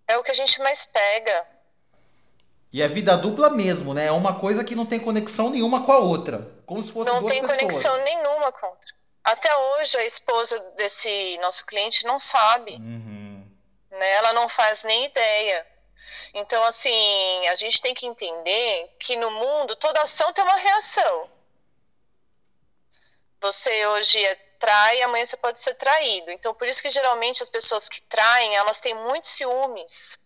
É 0.08 0.16
o 0.18 0.22
que 0.22 0.30
a 0.30 0.34
gente 0.34 0.60
mais 0.60 0.84
pega. 0.86 1.46
E 2.72 2.82
é 2.82 2.88
vida 2.88 3.16
dupla 3.16 3.50
mesmo, 3.50 3.94
né? 3.94 4.06
É 4.06 4.12
uma 4.12 4.38
coisa 4.38 4.62
que 4.62 4.74
não 4.74 4.86
tem 4.86 5.00
conexão 5.00 5.50
nenhuma 5.50 5.84
com 5.84 5.92
a 5.92 5.98
outra. 5.98 6.52
Como 6.66 6.82
se 6.82 6.92
fosse 6.92 7.10
não 7.10 7.20
duas 7.20 7.32
pessoas. 7.32 7.48
Não 7.48 7.56
tem 7.56 7.68
conexão 7.68 8.04
nenhuma 8.04 8.52
com 8.52 8.66
a 8.66 8.68
outra. 8.68 8.94
Até 9.24 9.56
hoje, 9.56 9.96
a 9.96 10.04
esposa 10.04 10.58
desse 10.76 11.38
nosso 11.38 11.64
cliente 11.64 12.04
não 12.04 12.18
sabe. 12.18 12.72
Uhum. 12.72 13.44
Né? 13.90 14.10
Ela 14.12 14.32
não 14.34 14.48
faz 14.48 14.84
nem 14.84 15.06
ideia. 15.06 15.66
Então, 16.34 16.62
assim, 16.64 17.48
a 17.48 17.54
gente 17.54 17.80
tem 17.80 17.94
que 17.94 18.06
entender 18.06 18.94
que 18.98 19.16
no 19.16 19.30
mundo 19.30 19.76
toda 19.76 20.02
ação 20.02 20.32
tem 20.32 20.44
uma 20.44 20.56
reação. 20.56 21.30
Você 23.40 23.86
hoje 23.88 24.24
é 24.24 24.34
trai, 24.58 25.02
amanhã 25.02 25.24
você 25.24 25.36
pode 25.36 25.60
ser 25.60 25.74
traído. 25.74 26.30
Então, 26.30 26.54
por 26.54 26.66
isso 26.66 26.82
que 26.82 26.90
geralmente 26.90 27.42
as 27.42 27.50
pessoas 27.50 27.88
que 27.88 28.00
traem, 28.02 28.54
elas 28.56 28.80
têm 28.80 28.94
muitos 28.94 29.30
ciúmes. 29.30 30.18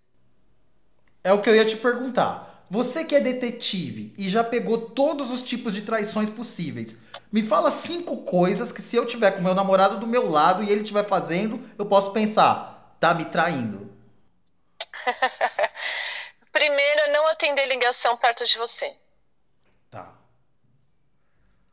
É 1.23 1.33
o 1.33 1.41
que 1.41 1.51
eu 1.51 1.57
ia 1.57 1.65
te 1.65 1.77
perguntar. 1.77 2.65
Você 2.71 3.05
que 3.05 3.17
é 3.17 3.21
detetive 3.21 4.15
e 4.17 4.29
já 4.29 4.45
pegou 4.45 4.91
todos 4.91 5.31
os 5.31 5.43
tipos 5.43 5.75
de 5.75 5.83
traições 5.83 6.31
possíveis, 6.31 6.97
me 7.33 7.43
fala 7.43 7.71
cinco 7.71 8.19
coisas 8.19 8.71
que 8.71 8.81
se 8.81 8.97
eu 8.97 9.05
tiver 9.05 9.33
com 9.33 9.43
meu 9.43 9.55
namorado 9.55 9.99
do 9.99 10.07
meu 10.07 10.31
lado 10.31 10.63
e 10.63 10.71
ele 10.71 10.83
estiver 10.83 11.05
fazendo, 11.05 11.61
eu 11.77 11.85
posso 11.85 12.13
pensar, 12.13 12.97
tá 13.01 13.13
me 13.13 13.25
traindo. 13.25 13.90
Primeiro, 16.53 17.13
não 17.13 17.27
atender 17.29 17.67
ligação 17.67 18.17
perto 18.17 18.45
de 18.45 18.59
você. 18.59 18.97
Tá. 19.91 20.13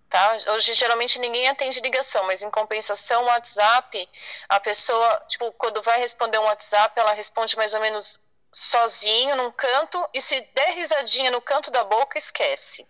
Tá? 0.09 0.37
Hoje, 0.53 0.73
geralmente, 0.73 1.19
ninguém 1.19 1.47
atende 1.49 1.79
ligação, 1.81 2.23
mas 2.25 2.41
em 2.41 2.51
compensação, 2.51 3.23
o 3.23 3.25
WhatsApp, 3.25 4.09
a 4.47 4.59
pessoa, 4.59 5.25
tipo, 5.27 5.51
quando 5.53 5.81
vai 5.81 5.99
responder 5.99 6.39
um 6.39 6.43
WhatsApp, 6.43 6.99
ela 6.99 7.13
responde 7.13 7.57
mais 7.57 7.73
ou 7.73 7.81
menos 7.81 8.19
sozinho, 8.53 9.35
num 9.35 9.51
canto, 9.51 10.07
e 10.13 10.21
se 10.21 10.41
der 10.53 10.73
risadinha 10.75 11.31
no 11.31 11.41
canto 11.41 11.69
da 11.69 11.83
boca, 11.83 12.17
esquece. 12.17 12.87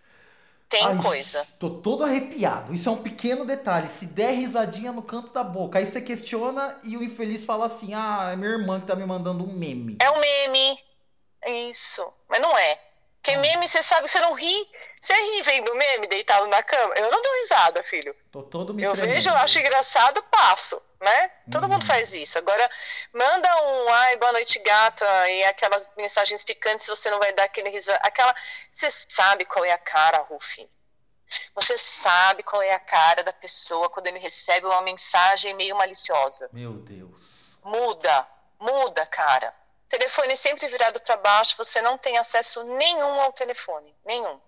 Tem 0.68 0.84
Ai, 0.84 0.98
coisa. 0.98 1.46
Tô 1.58 1.70
todo 1.70 2.04
arrepiado. 2.04 2.74
Isso 2.74 2.88
é 2.88 2.92
um 2.92 3.02
pequeno 3.02 3.46
detalhe. 3.46 3.86
Se 3.86 4.06
der 4.06 4.32
risadinha 4.32 4.92
no 4.92 5.02
canto 5.02 5.32
da 5.32 5.42
boca, 5.42 5.78
aí 5.78 5.86
você 5.86 6.00
questiona 6.00 6.78
e 6.84 6.96
o 6.96 7.02
infeliz 7.02 7.44
fala 7.44 7.64
assim: 7.66 7.94
ah, 7.94 8.30
é 8.32 8.36
minha 8.36 8.50
irmã 8.50 8.78
que 8.78 8.86
tá 8.86 8.94
me 8.94 9.06
mandando 9.06 9.44
um 9.44 9.52
meme. 9.52 9.96
É 10.00 10.10
um 10.10 10.20
meme. 10.20 10.78
Isso. 11.70 12.06
Mas 12.28 12.42
não 12.42 12.56
é. 12.56 12.87
Porque 13.22 13.32
ah. 13.32 13.38
meme, 13.38 13.68
você 13.68 13.82
sabe, 13.82 14.08
você 14.08 14.20
não 14.20 14.34
ri. 14.34 14.68
Você 15.00 15.12
ri 15.12 15.42
vendo 15.42 15.74
meme 15.74 16.06
deitado 16.06 16.46
na 16.46 16.62
cama? 16.62 16.94
Eu 16.94 17.10
não 17.10 17.22
dou 17.22 17.40
risada, 17.42 17.82
filho. 17.82 18.14
Tô 18.30 18.42
todo 18.42 18.72
me 18.72 18.82
Eu 18.82 18.92
tremendo. 18.92 19.14
vejo, 19.14 19.30
eu 19.30 19.36
acho 19.36 19.58
engraçado, 19.58 20.22
passo, 20.24 20.80
né? 21.00 21.30
Todo 21.50 21.68
mundo 21.68 21.82
uhum. 21.82 21.88
faz 21.88 22.14
isso. 22.14 22.38
Agora, 22.38 22.70
manda 23.12 23.62
um 23.62 23.88
ai, 23.92 24.16
boa 24.16 24.32
noite, 24.32 24.58
gata, 24.60 25.30
e 25.30 25.44
aquelas 25.44 25.88
mensagens 25.96 26.44
picantes, 26.44 26.86
você 26.86 27.10
não 27.10 27.18
vai 27.18 27.32
dar 27.32 27.44
aquele 27.44 27.70
risada. 27.70 28.00
Aquela. 28.02 28.34
Você 28.70 28.88
sabe 28.90 29.44
qual 29.44 29.64
é 29.64 29.72
a 29.72 29.78
cara, 29.78 30.18
Rufi. 30.18 30.68
Você 31.54 31.76
sabe 31.76 32.42
qual 32.42 32.62
é 32.62 32.72
a 32.72 32.80
cara 32.80 33.22
da 33.22 33.32
pessoa 33.32 33.90
quando 33.90 34.06
ele 34.06 34.18
recebe 34.18 34.66
uma 34.66 34.80
mensagem 34.80 35.54
meio 35.54 35.76
maliciosa. 35.76 36.48
Meu 36.52 36.72
Deus. 36.72 37.60
Muda, 37.62 38.26
muda, 38.58 39.04
cara. 39.04 39.54
Telefone 39.88 40.36
sempre 40.36 40.68
virado 40.68 41.00
para 41.00 41.16
baixo, 41.16 41.56
você 41.56 41.80
não 41.80 41.96
tem 41.96 42.18
acesso 42.18 42.62
nenhum 42.64 43.20
ao 43.20 43.32
telefone, 43.32 43.94
nenhum. 44.04 44.40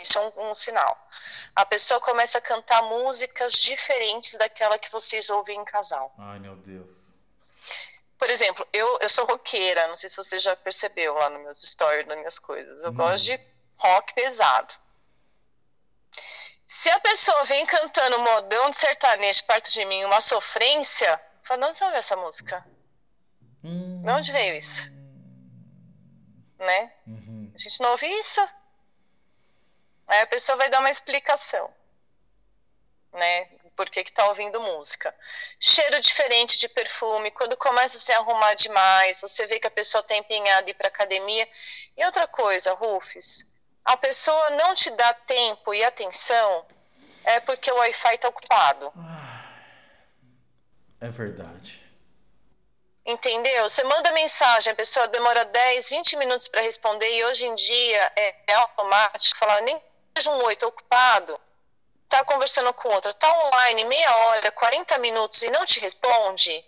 Isso 0.00 0.18
é 0.18 0.22
um, 0.22 0.50
um, 0.50 0.54
sinal. 0.54 1.08
A 1.54 1.66
pessoa 1.66 2.00
começa 2.00 2.38
a 2.38 2.40
cantar 2.40 2.82
músicas 2.82 3.54
diferentes 3.54 4.36
daquela 4.36 4.78
que 4.78 4.90
vocês 4.90 5.28
ouvem 5.30 5.60
em 5.60 5.64
casal. 5.64 6.12
Ai, 6.18 6.38
meu 6.38 6.56
Deus. 6.56 7.12
Por 8.18 8.30
exemplo, 8.30 8.66
eu, 8.72 8.98
eu 9.00 9.08
sou 9.08 9.26
roqueira, 9.26 9.88
não 9.88 9.96
sei 9.96 10.08
se 10.08 10.16
você 10.16 10.38
já 10.38 10.54
percebeu 10.54 11.14
lá 11.14 11.28
nos 11.28 11.42
meus 11.42 11.60
stories, 11.60 12.06
nas 12.06 12.16
minhas 12.16 12.38
coisas. 12.38 12.82
Eu 12.84 12.90
hum. 12.90 12.94
gosto 12.94 13.24
de 13.24 13.40
rock 13.76 14.14
pesado. 14.14 14.74
Se 16.66 16.88
a 16.90 17.00
pessoa 17.00 17.44
vem 17.44 17.66
cantando 17.66 18.18
modão 18.20 18.70
de 18.70 18.76
sertanejo 18.76 19.44
perto 19.44 19.70
de 19.70 19.84
mim, 19.84 20.04
uma 20.04 20.20
sofrência, 20.20 21.20
fala, 21.42 21.66
onde 21.66 21.76
você 21.76 21.84
ouviu 21.84 21.98
essa 21.98 22.16
música? 22.16 22.64
Hum. 23.64 24.02
De 24.02 24.10
onde 24.10 24.32
veio 24.32 24.56
isso? 24.56 24.90
Né? 26.58 26.92
Uhum. 27.06 27.52
A 27.54 27.58
gente 27.58 27.80
não 27.80 27.90
ouve 27.90 28.06
isso. 28.06 28.40
Aí 30.06 30.20
a 30.20 30.26
pessoa 30.26 30.56
vai 30.56 30.68
dar 30.68 30.80
uma 30.80 30.90
explicação. 30.90 31.70
Né? 33.12 33.44
Porque 33.76 34.04
que 34.04 34.12
tá 34.12 34.26
ouvindo 34.28 34.60
música. 34.60 35.14
Cheiro 35.58 36.00
diferente 36.00 36.58
de 36.58 36.68
perfume, 36.68 37.30
quando 37.30 37.56
começa 37.56 37.96
a 37.96 38.00
se 38.00 38.12
arrumar 38.12 38.54
demais, 38.54 39.20
você 39.20 39.46
vê 39.46 39.58
que 39.58 39.66
a 39.66 39.70
pessoa 39.70 40.02
tá 40.02 40.14
empenhada 40.14 40.68
em 40.68 40.70
ir 40.70 40.74
pra 40.74 40.88
academia. 40.88 41.48
E 41.96 42.04
outra 42.04 42.28
coisa, 42.28 42.74
Rufus, 42.74 43.46
a 43.84 43.96
pessoa 43.96 44.50
não 44.50 44.74
te 44.74 44.90
dá 44.90 45.14
tempo 45.14 45.72
e 45.74 45.82
atenção 45.82 46.66
é 47.24 47.40
porque 47.40 47.70
o 47.70 47.76
Wi-Fi 47.76 48.18
tá 48.18 48.28
ocupado. 48.28 48.92
É 51.00 51.08
verdade. 51.08 51.81
Entendeu? 53.04 53.68
Você 53.68 53.82
manda 53.82 54.12
mensagem, 54.12 54.72
a 54.72 54.76
pessoa 54.76 55.08
demora 55.08 55.44
10, 55.44 55.88
20 55.88 56.16
minutos 56.16 56.46
para 56.46 56.60
responder 56.60 57.08
e 57.08 57.24
hoje 57.24 57.44
em 57.44 57.54
dia 57.54 58.12
é, 58.14 58.34
é 58.46 58.54
automático, 58.54 59.38
falar 59.38 59.60
nem 59.62 59.80
seja 60.16 60.30
um 60.30 60.44
oi, 60.44 60.54
tô 60.54 60.68
ocupado, 60.68 61.40
tá 62.08 62.24
conversando 62.24 62.72
com 62.74 62.88
outra, 62.90 63.12
tá 63.12 63.28
online 63.46 63.84
meia 63.86 64.16
hora, 64.16 64.52
40 64.52 64.98
minutos 64.98 65.42
e 65.42 65.50
não 65.50 65.64
te 65.64 65.80
responde. 65.80 66.64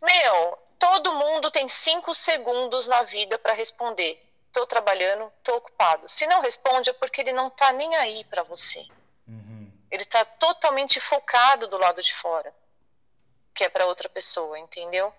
Meu, 0.00 0.58
todo 0.78 1.12
mundo 1.14 1.50
tem 1.50 1.68
5 1.68 2.14
segundos 2.14 2.88
na 2.88 3.02
vida 3.02 3.38
para 3.38 3.52
responder. 3.52 4.24
Tô 4.52 4.66
trabalhando, 4.66 5.30
tô 5.42 5.56
ocupado. 5.56 6.08
Se 6.08 6.26
não 6.26 6.40
responde 6.40 6.88
é 6.88 6.92
porque 6.94 7.20
ele 7.20 7.32
não 7.32 7.50
tá 7.50 7.72
nem 7.72 7.94
aí 7.96 8.24
para 8.24 8.42
você. 8.42 8.86
Uhum. 9.26 9.70
Ele 9.90 10.04
tá 10.06 10.24
totalmente 10.24 10.98
focado 10.98 11.68
do 11.68 11.76
lado 11.76 12.02
de 12.02 12.14
fora, 12.14 12.54
que 13.54 13.64
é 13.64 13.68
para 13.68 13.86
outra 13.86 14.08
pessoa, 14.08 14.58
entendeu? 14.58 15.12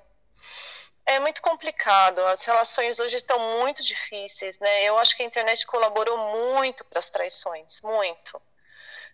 É 1.06 1.19
muito 1.19 1.41
complicado. 1.41 2.19
As 2.28 2.43
relações 2.43 2.99
hoje 2.99 3.15
estão 3.15 3.39
muito 3.58 3.84
difíceis, 3.84 4.60
né? 4.60 4.84
Eu 4.84 4.97
acho 4.99 5.17
que 5.17 5.23
a 5.23 5.25
internet 5.25 5.65
colaborou 5.65 6.17
muito 6.17 6.86
para 6.86 6.99
as 6.99 7.10
traições, 7.10 7.82
muito. 7.82 8.39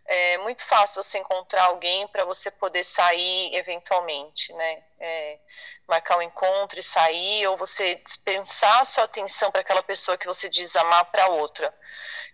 É 0.07 0.37
muito 0.39 0.63
fácil 0.63 1.01
você 1.01 1.17
encontrar 1.17 1.63
alguém 1.65 2.07
para 2.09 2.25
você 2.25 2.51
poder 2.51 2.83
sair 2.83 3.55
eventualmente, 3.55 4.53
né? 4.53 4.83
É, 4.99 5.39
marcar 5.87 6.17
um 6.17 6.21
encontro 6.21 6.79
e 6.79 6.83
sair, 6.83 7.47
ou 7.47 7.55
você 7.55 7.95
dispensar 7.95 8.85
sua 8.85 9.05
atenção 9.05 9.49
para 9.49 9.61
aquela 9.61 9.81
pessoa 9.81 10.17
que 10.17 10.27
você 10.27 10.49
diz 10.49 10.75
amar 10.75 11.05
para 11.05 11.27
outra. 11.27 11.73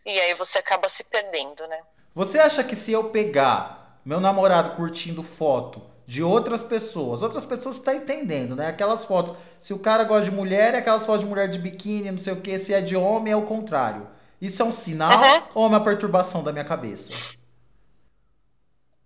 E 0.05 0.19
aí 0.19 0.33
você 0.33 0.57
acaba 0.57 0.89
se 0.89 1.03
perdendo, 1.03 1.67
né? 1.67 1.81
Você 2.15 2.39
acha 2.39 2.63
que 2.63 2.75
se 2.75 2.91
eu 2.91 3.11
pegar 3.11 4.01
meu 4.03 4.19
namorado 4.19 4.75
curtindo 4.75 5.21
foto 5.21 5.90
de 6.11 6.21
outras 6.21 6.61
pessoas. 6.61 7.21
Outras 7.21 7.45
pessoas 7.45 7.77
estão 7.77 7.93
tá 7.93 7.97
entendendo, 7.97 8.53
né? 8.53 8.67
Aquelas 8.67 9.05
fotos. 9.05 9.33
Se 9.57 9.73
o 9.73 9.79
cara 9.79 10.03
gosta 10.03 10.25
de 10.25 10.31
mulher, 10.31 10.73
é 10.73 10.79
aquelas 10.79 11.05
fotos 11.05 11.21
de 11.21 11.25
mulher 11.25 11.47
de 11.47 11.57
biquíni, 11.57 12.11
não 12.11 12.19
sei 12.19 12.33
o 12.33 12.41
que. 12.41 12.59
Se 12.59 12.73
é 12.73 12.81
de 12.81 12.97
homem, 12.97 13.31
é 13.31 13.35
o 13.37 13.45
contrário. 13.45 14.11
Isso 14.41 14.61
é 14.61 14.65
um 14.65 14.73
sinal 14.73 15.09
uhum. 15.09 15.43
ou 15.55 15.63
é 15.63 15.67
uma 15.69 15.81
perturbação 15.81 16.43
da 16.43 16.51
minha 16.51 16.65
cabeça? 16.65 17.13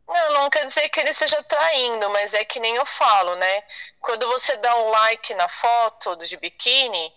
Não, 0.08 0.34
não 0.34 0.50
quer 0.50 0.66
dizer 0.66 0.90
que 0.90 1.00
ele 1.00 1.12
esteja 1.12 1.44
traindo, 1.44 2.10
mas 2.10 2.34
é 2.34 2.44
que 2.44 2.60
nem 2.60 2.76
eu 2.76 2.86
falo, 2.88 3.36
né? 3.36 3.64
Quando 4.00 4.26
você 4.26 4.58
dá 4.58 4.76
um 4.76 4.90
like 4.90 5.32
na 5.36 5.48
foto 5.48 6.16
de 6.16 6.36
biquíni, 6.38 7.14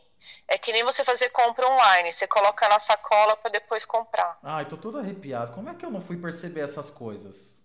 é 0.46 0.58
que 0.58 0.70
nem 0.70 0.84
você 0.84 1.02
fazer 1.02 1.30
compra 1.30 1.66
online. 1.66 2.12
Você 2.12 2.26
coloca 2.26 2.68
na 2.68 2.78
sacola 2.78 3.38
para 3.38 3.52
depois 3.52 3.86
comprar. 3.86 4.38
Ai, 4.42 4.66
tô 4.66 4.76
todo 4.76 4.98
arrepiado. 4.98 5.52
Como 5.52 5.70
é 5.70 5.74
que 5.74 5.86
eu 5.86 5.90
não 5.90 6.02
fui 6.02 6.18
perceber 6.18 6.60
essas 6.60 6.90
coisas? 6.90 7.57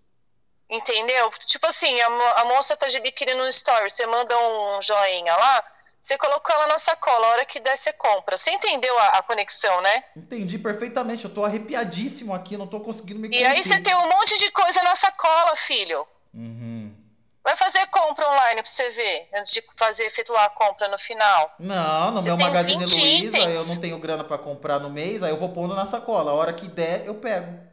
Entendeu? 0.70 1.30
Tipo 1.46 1.68
assim, 1.68 2.02
a, 2.02 2.08
a 2.42 2.46
moça 2.46 2.76
tá 2.76 2.88
de 2.88 3.00
biquíni 3.00 3.34
no 3.36 3.48
story, 3.50 3.90
você 3.90 4.06
manda 4.08 4.36
um 4.38 4.82
joinha 4.82 5.36
lá, 5.36 5.64
você 6.04 6.18
colocou 6.18 6.54
ela 6.54 6.68
na 6.68 6.78
sacola, 6.78 7.28
a 7.28 7.30
hora 7.30 7.46
que 7.46 7.62
der, 7.62 7.78
você 7.78 7.94
compra. 7.94 8.36
Você 8.36 8.52
entendeu 8.52 8.98
a, 9.00 9.08
a 9.20 9.24
conexão, 9.24 9.80
né? 9.82 10.04
Entendi 10.18 10.58
perfeitamente. 10.58 11.24
Eu 11.24 11.34
tô 11.34 11.46
arrepiadíssimo 11.46 12.34
aqui, 12.34 12.58
não 12.58 12.68
tô 12.68 12.82
conseguindo 12.82 13.20
me 13.20 13.30
E 13.30 13.46
aí 13.46 13.64
você 13.64 13.80
tem 13.80 13.96
um 13.96 14.10
monte 14.10 14.38
de 14.38 14.52
coisa 14.52 14.84
na 14.84 14.96
sacola, 14.96 15.56
filho. 15.56 16.06
Uhum. 16.34 16.94
Vai 17.42 17.56
fazer 17.56 17.86
compra 17.88 18.28
online 18.30 18.62
pra 18.62 18.72
você 18.72 18.90
ver, 18.92 19.30
antes 19.36 19.52
de 19.52 19.62
fazer, 19.78 20.06
efetuar 20.06 20.46
a 20.46 20.50
compra 20.50 20.88
no 20.88 20.98
final. 20.98 21.54
Não, 21.60 22.12
no 22.12 22.22
você 22.22 22.30
meu 22.30 22.38
Magazine 22.38 22.86
Luiza, 22.86 23.38
eu 23.38 23.66
não 23.66 23.78
tenho 23.78 24.00
grana 24.00 24.24
para 24.24 24.38
comprar 24.38 24.80
no 24.80 24.90
mês, 24.90 25.24
aí 25.24 25.32
eu 25.32 25.38
vou 25.38 25.50
pondo 25.50 25.76
na 25.76 25.86
sacola. 25.86 26.32
A 26.32 26.34
hora 26.34 26.54
que 26.54 26.70
der, 26.70 27.06
eu 27.06 27.16
pego. 27.16 27.73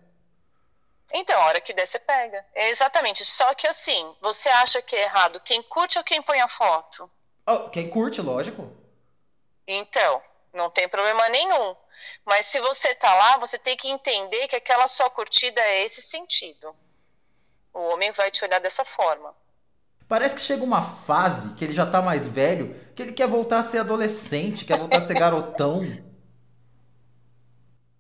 Então, 1.13 1.41
a 1.41 1.47
hora 1.47 1.61
que 1.61 1.73
der, 1.73 1.87
você 1.87 1.99
pega. 1.99 2.45
É 2.55 2.71
exatamente. 2.71 3.25
Só 3.25 3.53
que 3.55 3.67
assim, 3.67 4.15
você 4.21 4.49
acha 4.49 4.81
que 4.81 4.95
é 4.95 5.03
errado 5.03 5.41
quem 5.41 5.63
curte 5.63 5.99
ou 5.99 6.05
quem 6.05 6.23
põe 6.23 6.41
a 6.41 6.49
foto? 6.49 7.11
Oh, 7.47 7.69
quem 7.71 7.89
curte, 7.89 8.21
lógico. 8.21 8.71
Então, 9.67 10.23
não 10.53 10.71
tem 10.71 10.89
problema 10.89 11.29
nenhum. 11.29 11.77
Mas 12.25 12.47
se 12.47 12.61
você 12.61 12.95
tá 12.95 13.13
lá, 13.15 13.39
você 13.39 13.59
tem 13.59 13.77
que 13.77 13.89
entender 13.89 14.49
que 14.49 14.57
aquela 14.57 14.87
sua 14.87 15.11
curtida 15.11 15.61
é 15.61 15.85
esse 15.85 16.03
sentido. 16.03 16.75
O 17.73 17.81
homem 17.93 18.11
vai 18.13 18.31
te 18.31 18.45
olhar 18.45 18.61
dessa 18.61 18.85
forma. 18.85 19.35
Parece 20.09 20.35
que 20.35 20.41
chega 20.41 20.65
uma 20.65 20.83
fase 20.83 21.55
que 21.55 21.65
ele 21.65 21.73
já 21.73 21.87
tá 21.87 22.03
mais 22.03 22.27
velho, 22.27 22.75
que 22.97 23.03
ele 23.03 23.13
quer 23.13 23.29
voltar 23.29 23.61
a 23.61 23.63
ser 23.63 23.79
adolescente, 23.79 24.65
quer 24.65 24.77
voltar 24.77 24.99
a 24.99 25.03
ser 25.03 25.15
garotão. 25.19 25.83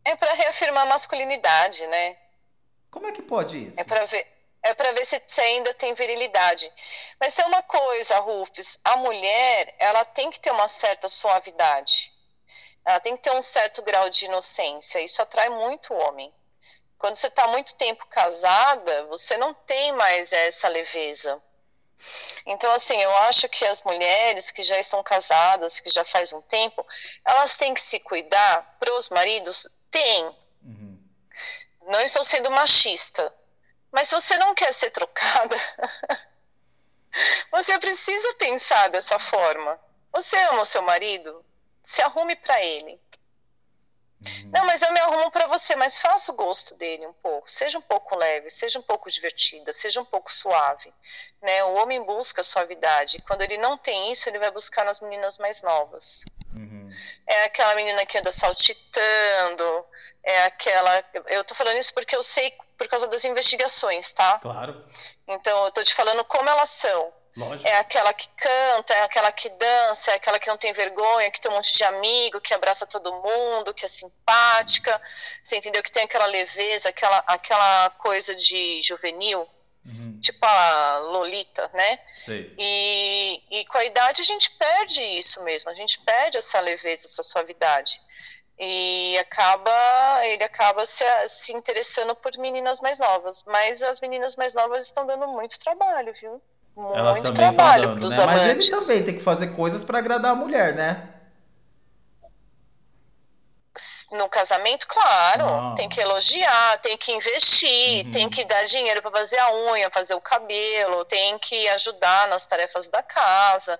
É 0.04 0.16
para 0.16 0.32
reafirmar 0.34 0.84
a 0.84 0.88
masculinidade, 0.88 1.86
né? 1.86 2.16
Como 2.90 3.06
é 3.06 3.12
que 3.12 3.22
pode 3.22 3.68
isso? 3.68 3.80
É 3.80 3.84
para 3.84 4.04
ver, 4.04 4.26
é 4.62 4.74
para 4.74 4.92
ver 4.92 5.04
se 5.04 5.22
você 5.26 5.40
ainda 5.40 5.72
tem 5.74 5.94
virilidade. 5.94 6.70
Mas 7.18 7.34
tem 7.34 7.44
uma 7.44 7.62
coisa, 7.62 8.18
Rufus, 8.18 8.78
a 8.84 8.96
mulher, 8.96 9.74
ela 9.78 10.04
tem 10.04 10.30
que 10.30 10.40
ter 10.40 10.50
uma 10.50 10.68
certa 10.68 11.08
suavidade. 11.08 12.12
Ela 12.84 13.00
tem 13.00 13.16
que 13.16 13.22
ter 13.22 13.32
um 13.32 13.42
certo 13.42 13.82
grau 13.82 14.08
de 14.10 14.24
inocência. 14.24 15.00
Isso 15.00 15.22
atrai 15.22 15.48
muito 15.48 15.94
o 15.94 15.98
homem. 15.98 16.32
Quando 16.98 17.16
você 17.16 17.28
está 17.28 17.46
muito 17.48 17.74
tempo 17.76 18.06
casada, 18.06 19.06
você 19.06 19.36
não 19.36 19.54
tem 19.54 19.92
mais 19.92 20.32
essa 20.32 20.68
leveza. 20.68 21.40
Então, 22.46 22.70
assim, 22.72 23.00
eu 23.00 23.14
acho 23.18 23.48
que 23.48 23.64
as 23.64 23.82
mulheres 23.82 24.50
que 24.50 24.62
já 24.62 24.78
estão 24.78 25.02
casadas, 25.02 25.80
que 25.80 25.90
já 25.90 26.04
faz 26.04 26.32
um 26.32 26.42
tempo, 26.42 26.86
elas 27.24 27.56
têm 27.56 27.74
que 27.74 27.80
se 27.80 28.00
cuidar 28.00 28.76
para 28.78 28.92
os 28.94 29.08
maridos? 29.08 29.68
Tem, 29.90 30.36
não 31.90 32.00
estou 32.00 32.24
sendo 32.24 32.50
machista, 32.50 33.32
mas 33.90 34.08
se 34.08 34.14
você 34.14 34.38
não 34.38 34.54
quer 34.54 34.72
ser 34.72 34.90
trocada, 34.90 35.56
você 37.50 37.78
precisa 37.78 38.32
pensar 38.34 38.88
dessa 38.88 39.18
forma. 39.18 39.78
Você 40.12 40.36
ama 40.36 40.62
o 40.62 40.66
seu 40.66 40.82
marido? 40.82 41.44
Se 41.82 42.00
arrume 42.00 42.36
para 42.36 42.62
ele. 42.62 43.00
Uhum. 44.24 44.50
Não, 44.52 44.66
mas 44.66 44.82
eu 44.82 44.92
me 44.92 45.00
arrumo 45.00 45.30
para 45.30 45.46
você, 45.46 45.74
mas 45.74 45.98
faça 45.98 46.30
o 46.30 46.34
gosto 46.34 46.74
dele 46.76 47.06
um 47.06 47.12
pouco. 47.12 47.50
Seja 47.50 47.78
um 47.78 47.82
pouco 47.82 48.16
leve, 48.16 48.50
seja 48.50 48.78
um 48.78 48.82
pouco 48.82 49.10
divertida, 49.10 49.72
seja 49.72 50.00
um 50.00 50.04
pouco 50.04 50.32
suave. 50.32 50.92
Né? 51.42 51.64
O 51.64 51.74
homem 51.74 52.02
busca 52.02 52.42
suavidade. 52.42 53.18
Quando 53.26 53.42
ele 53.42 53.56
não 53.56 53.76
tem 53.76 54.12
isso, 54.12 54.28
ele 54.28 54.38
vai 54.38 54.50
buscar 54.50 54.84
nas 54.84 55.00
meninas 55.00 55.38
mais 55.38 55.62
novas. 55.62 56.24
Uhum. 56.54 56.88
É 57.26 57.44
aquela 57.44 57.74
menina 57.74 58.04
que 58.04 58.18
anda 58.18 58.30
saltitando, 58.30 59.86
é 60.24 60.44
aquela. 60.44 61.04
Eu 61.26 61.44
tô 61.44 61.54
falando 61.54 61.78
isso 61.78 61.92
porque 61.94 62.14
eu 62.14 62.22
sei 62.22 62.52
por 62.76 62.86
causa 62.88 63.06
das 63.08 63.24
investigações, 63.24 64.12
tá? 64.12 64.38
Claro. 64.38 64.84
Então 65.26 65.64
eu 65.64 65.70
tô 65.70 65.82
te 65.82 65.94
falando 65.94 66.24
como 66.24 66.48
elas 66.48 66.70
são. 66.70 67.12
Lógico. 67.36 67.68
É 67.68 67.76
aquela 67.76 68.12
que 68.12 68.28
canta, 68.36 68.92
é 68.92 69.02
aquela 69.02 69.30
que 69.30 69.48
dança, 69.50 70.10
é 70.10 70.14
aquela 70.14 70.38
que 70.38 70.48
não 70.48 70.56
tem 70.56 70.72
vergonha, 70.72 71.30
que 71.30 71.40
tem 71.40 71.50
um 71.50 71.54
monte 71.54 71.76
de 71.76 71.84
amigo, 71.84 72.40
que 72.40 72.52
abraça 72.52 72.86
todo 72.86 73.12
mundo, 73.12 73.72
que 73.72 73.84
é 73.84 73.88
simpática, 73.88 75.00
você 75.42 75.56
entendeu? 75.56 75.82
Que 75.82 75.92
tem 75.92 76.02
aquela 76.02 76.26
leveza, 76.26 76.88
aquela, 76.88 77.18
aquela 77.28 77.90
coisa 77.90 78.34
de 78.34 78.82
juvenil, 78.82 79.48
uhum. 79.86 80.18
tipo 80.20 80.44
a 80.44 80.98
Lolita, 80.98 81.70
né? 81.72 82.00
Sei. 82.24 82.52
E, 82.58 83.42
e 83.48 83.64
com 83.66 83.78
a 83.78 83.84
idade 83.84 84.22
a 84.22 84.24
gente 84.24 84.50
perde 84.50 85.00
isso 85.00 85.42
mesmo, 85.44 85.70
a 85.70 85.74
gente 85.74 86.00
perde 86.00 86.36
essa 86.36 86.58
leveza, 86.58 87.06
essa 87.06 87.22
suavidade 87.22 88.00
e 88.60 89.18
acaba 89.18 89.72
ele 90.26 90.44
acaba 90.44 90.84
se, 90.84 91.02
se 91.28 91.52
interessando 91.52 92.14
por 92.14 92.36
meninas 92.38 92.80
mais 92.80 92.98
novas 92.98 93.42
mas 93.46 93.82
as 93.82 94.00
meninas 94.00 94.36
mais 94.36 94.54
novas 94.54 94.84
estão 94.84 95.06
dando 95.06 95.26
muito 95.28 95.58
trabalho 95.58 96.12
viu 96.12 96.42
muito 96.76 96.98
Elas 96.98 97.16
também 97.16 97.32
trabalho 97.32 97.96
para 97.96 98.06
os 98.06 98.16
né? 98.16 98.24
amantes. 98.24 98.42
Mas 98.42 98.68
ele 98.68 98.70
também 98.70 99.04
tem 99.04 99.14
que 99.14 99.22
fazer 99.22 99.48
coisas 99.48 99.84
para 99.84 99.98
agradar 99.98 100.32
a 100.32 100.34
mulher, 100.34 100.74
né? 100.74 101.14
No 104.12 104.28
casamento, 104.28 104.86
claro, 104.88 105.44
Não. 105.44 105.74
tem 105.74 105.88
que 105.88 106.00
elogiar, 106.00 106.78
tem 106.78 106.96
que 106.96 107.12
investir, 107.12 108.04
uhum. 108.04 108.10
tem 108.10 108.28
que 108.28 108.44
dar 108.44 108.64
dinheiro 108.64 109.00
para 109.00 109.12
fazer 109.12 109.38
a 109.38 109.54
unha, 109.70 109.88
fazer 109.90 110.14
o 110.14 110.20
cabelo, 110.20 111.04
tem 111.04 111.38
que 111.38 111.68
ajudar 111.68 112.28
nas 112.28 112.44
tarefas 112.44 112.88
da 112.88 113.02
casa. 113.02 113.78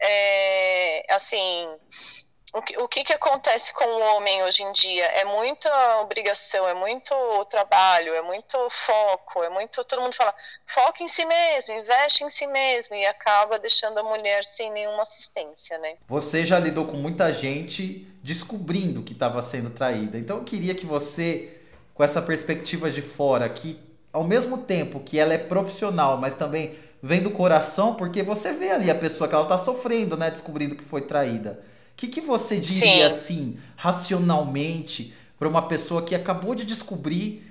É, 0.00 1.06
assim, 1.10 1.78
o 2.54 2.62
que, 2.62 2.78
o 2.78 2.88
que, 2.88 3.04
que 3.04 3.12
acontece 3.12 3.72
com 3.74 3.84
o 3.84 4.16
homem 4.16 4.42
hoje 4.42 4.62
em 4.62 4.72
dia? 4.72 5.04
É 5.04 5.24
muita 5.24 5.68
obrigação, 6.00 6.66
é 6.68 6.74
muito 6.74 7.14
trabalho, 7.50 8.14
é 8.14 8.22
muito 8.22 8.56
foco, 8.70 9.42
é 9.42 9.50
muito. 9.50 9.84
Todo 9.84 10.00
mundo 10.00 10.14
fala, 10.14 10.34
foca 10.66 11.02
em 11.02 11.08
si 11.08 11.24
mesmo, 11.24 11.74
investe 11.74 12.24
em 12.24 12.30
si 12.30 12.46
mesmo, 12.46 12.94
e 12.94 13.04
acaba 13.06 13.58
deixando 13.58 13.98
a 13.98 14.02
mulher 14.02 14.44
sem 14.44 14.72
nenhuma 14.72 15.02
assistência, 15.02 15.78
né? 15.78 15.96
Você 16.06 16.44
já 16.44 16.58
lidou 16.58 16.86
com 16.86 16.96
muita 16.96 17.32
gente 17.32 18.06
descobrindo 18.22 19.02
que 19.02 19.12
estava 19.12 19.42
sendo 19.42 19.70
traída. 19.70 20.16
Então 20.18 20.38
eu 20.38 20.44
queria 20.44 20.74
que 20.74 20.86
você, 20.86 21.60
com 21.94 22.02
essa 22.02 22.22
perspectiva 22.22 22.90
de 22.90 23.02
fora, 23.02 23.48
que 23.48 23.78
ao 24.12 24.24
mesmo 24.24 24.58
tempo 24.58 25.00
que 25.00 25.18
ela 25.18 25.34
é 25.34 25.38
profissional, 25.38 26.16
mas 26.16 26.34
também 26.34 26.78
vem 27.02 27.22
do 27.22 27.30
coração, 27.30 27.94
porque 27.94 28.22
você 28.22 28.52
vê 28.52 28.70
ali 28.70 28.90
a 28.90 28.94
pessoa 28.94 29.28
que 29.28 29.34
ela 29.34 29.46
tá 29.46 29.58
sofrendo, 29.58 30.16
né, 30.16 30.30
descobrindo 30.30 30.74
que 30.74 30.82
foi 30.82 31.02
traída. 31.02 31.62
O 31.98 32.00
que, 32.00 32.06
que 32.06 32.20
você 32.20 32.60
diria, 32.60 33.10
Sim. 33.10 33.16
assim, 33.16 33.60
racionalmente, 33.74 35.12
para 35.36 35.48
uma 35.48 35.66
pessoa 35.66 36.00
que 36.00 36.14
acabou 36.14 36.54
de 36.54 36.64
descobrir 36.64 37.44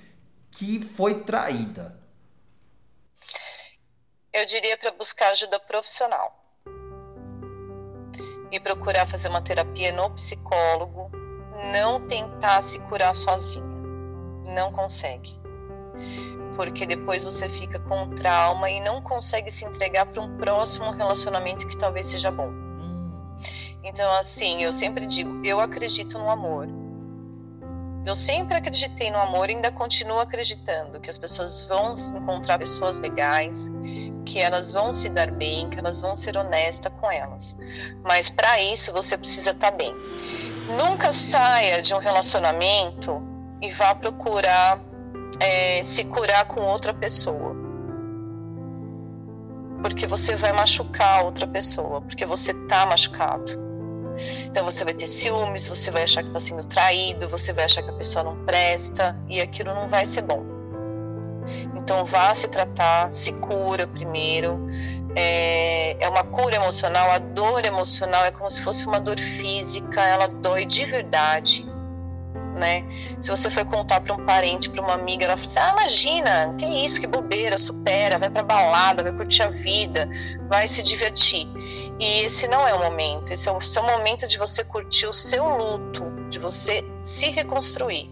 que 0.52 0.80
foi 0.80 1.26
traída? 1.26 2.00
Eu 4.32 4.46
diria 4.46 4.78
para 4.78 4.92
buscar 4.92 5.32
ajuda 5.32 5.60
profissional. 5.60 6.42
E 8.50 8.58
procurar 8.58 9.06
fazer 9.06 9.28
uma 9.28 9.42
terapia 9.42 9.92
no 9.92 10.10
psicólogo, 10.12 11.12
não 11.74 12.08
tentar 12.08 12.62
se 12.62 12.80
curar 12.80 13.14
sozinha. 13.14 13.66
Não 14.56 14.72
consegue 14.72 15.38
porque 16.56 16.88
depois 16.88 17.24
você 17.24 17.48
fica 17.48 17.80
com 17.82 18.10
trauma 18.16 18.68
e 18.68 18.82
não 18.82 19.00
consegue 19.00 19.52
se 19.52 19.64
entregar 19.64 20.08
para 20.08 20.24
um 20.24 20.38
próximo 20.38 20.90
relacionamento 20.90 21.68
que 21.68 21.78
talvez 21.78 22.08
seja 22.08 22.32
bom. 22.32 22.67
Então, 23.88 24.12
assim, 24.18 24.62
eu 24.62 24.74
sempre 24.74 25.06
digo, 25.06 25.42
eu 25.46 25.62
acredito 25.62 26.20
no 26.20 26.30
amor. 26.30 26.68
Eu 28.06 28.16
sempre 28.16 28.58
acreditei 28.58 29.10
no 29.10 29.18
amor 29.18 29.50
e 29.50 29.56
ainda 29.56 29.72
continuo 29.72 30.20
acreditando 30.20 31.00
que 31.00 31.10
as 31.10 31.18
pessoas 31.18 31.62
vão 31.64 31.94
encontrar 32.16 32.60
pessoas 32.60 33.00
legais, 33.00 33.70
que 34.26 34.40
elas 34.40 34.74
vão 34.74 34.92
se 34.92 35.08
dar 35.08 35.32
bem, 35.32 35.70
que 35.70 35.80
elas 35.80 36.02
vão 36.02 36.18
ser 36.18 36.36
honestas 36.36 36.92
com 37.00 37.10
elas. 37.10 37.58
Mas 38.04 38.30
para 38.30 38.62
isso 38.62 38.92
você 38.92 39.18
precisa 39.18 39.52
estar 39.52 39.72
tá 39.72 39.78
bem. 39.78 39.94
Nunca 40.78 41.14
saia 41.14 41.82
de 41.82 41.94
um 41.94 41.98
relacionamento 41.98 43.22
e 43.62 43.72
vá 43.72 43.96
procurar 43.96 44.82
é, 45.40 45.82
se 45.84 46.04
curar 46.04 46.46
com 46.46 46.62
outra 46.62 46.94
pessoa. 46.94 47.56
Porque 49.82 50.06
você 50.06 50.36
vai 50.36 50.52
machucar 50.52 51.24
outra 51.24 51.48
pessoa, 51.48 52.02
porque 52.02 52.26
você 52.26 52.54
tá 52.68 52.86
machucado. 52.86 53.67
Então 54.46 54.64
você 54.64 54.84
vai 54.84 54.94
ter 54.94 55.08
ciúmes, 55.08 55.68
você 55.68 55.92
vai 55.92 56.04
achar 56.04 56.24
que 56.24 56.30
está 56.30 56.40
sendo 56.40 56.66
traído, 56.66 57.28
você 57.28 57.54
vai 57.54 57.66
achar 57.66 57.84
que 57.84 57.90
a 57.90 57.94
pessoa 57.94 58.24
não 58.24 58.36
presta 58.46 59.18
e 59.30 59.42
aquilo 59.42 59.74
não 59.74 59.88
vai 59.88 60.06
ser 60.06 60.22
bom. 60.22 60.44
Então 61.76 62.04
vá 62.04 62.34
se 62.34 62.48
tratar, 62.48 63.12
se 63.12 63.32
cura 63.34 63.88
primeiro. 63.88 64.68
É, 65.16 65.96
é 66.04 66.10
uma 66.10 66.24
cura 66.24 66.56
emocional, 66.56 67.10
a 67.12 67.18
dor 67.18 67.66
emocional 67.66 68.26
é 68.26 68.32
como 68.32 68.52
se 68.52 68.62
fosse 68.62 68.86
uma 68.86 69.00
dor 69.00 69.18
física, 69.20 70.04
ela 70.04 70.28
dói 70.28 70.66
de 70.66 70.86
verdade 70.86 71.66
né? 72.58 72.84
Se 73.22 73.30
você 73.30 73.50
for 73.50 73.66
contar 73.66 74.02
para 74.02 74.14
um 74.14 74.26
parente, 74.26 74.70
para 74.70 74.82
uma 74.82 74.94
amiga, 74.94 75.26
ela 75.26 75.38
fala 75.38 75.48
assim: 75.48 75.60
ah, 75.60 75.72
imagina, 75.72 76.56
que 76.58 76.66
isso, 76.66 77.00
que 77.00 77.08
bobeira, 77.08 77.58
supera, 77.58 78.18
vai 78.18 78.30
para 78.30 78.44
balada, 78.44 79.04
vai 79.04 79.12
curtir 79.12 79.44
a 79.44 79.50
vida, 79.50 80.10
vai 80.50 80.68
se 80.68 80.82
divertir. 80.84 81.48
E 82.00 82.24
esse 82.24 82.48
não 82.48 82.68
é 82.68 82.74
o 82.74 82.80
momento, 82.80 83.32
esse 83.32 83.48
é 83.48 83.52
o 83.52 83.62
seu 83.62 83.84
momento 83.84 84.28
de 84.28 84.38
você 84.38 84.64
curtir 84.64 85.08
o 85.08 85.14
seu 85.14 85.48
luto, 85.48 86.04
de 86.30 86.40
você 86.40 86.84
se 87.04 87.30
reconstruir. 87.30 88.12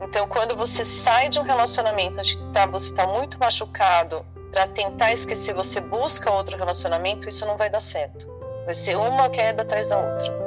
Então, 0.00 0.26
quando 0.26 0.56
você 0.56 0.84
sai 0.84 1.28
de 1.28 1.38
um 1.38 1.42
relacionamento 1.42 2.20
onde 2.20 2.38
tá, 2.52 2.64
você 2.66 2.90
está 2.90 3.06
muito 3.06 3.38
machucado, 3.38 4.24
para 4.50 4.66
tentar 4.66 5.12
esquecer, 5.12 5.54
você 5.54 5.80
busca 5.80 6.30
outro 6.30 6.56
relacionamento, 6.56 7.28
isso 7.28 7.46
não 7.46 7.56
vai 7.56 7.70
dar 7.70 7.80
certo. 7.80 8.28
Vai 8.64 8.74
ser 8.74 8.96
uma 8.96 9.28
queda 9.28 9.62
atrás 9.62 9.90
da 9.90 9.98
outra. 9.98 10.39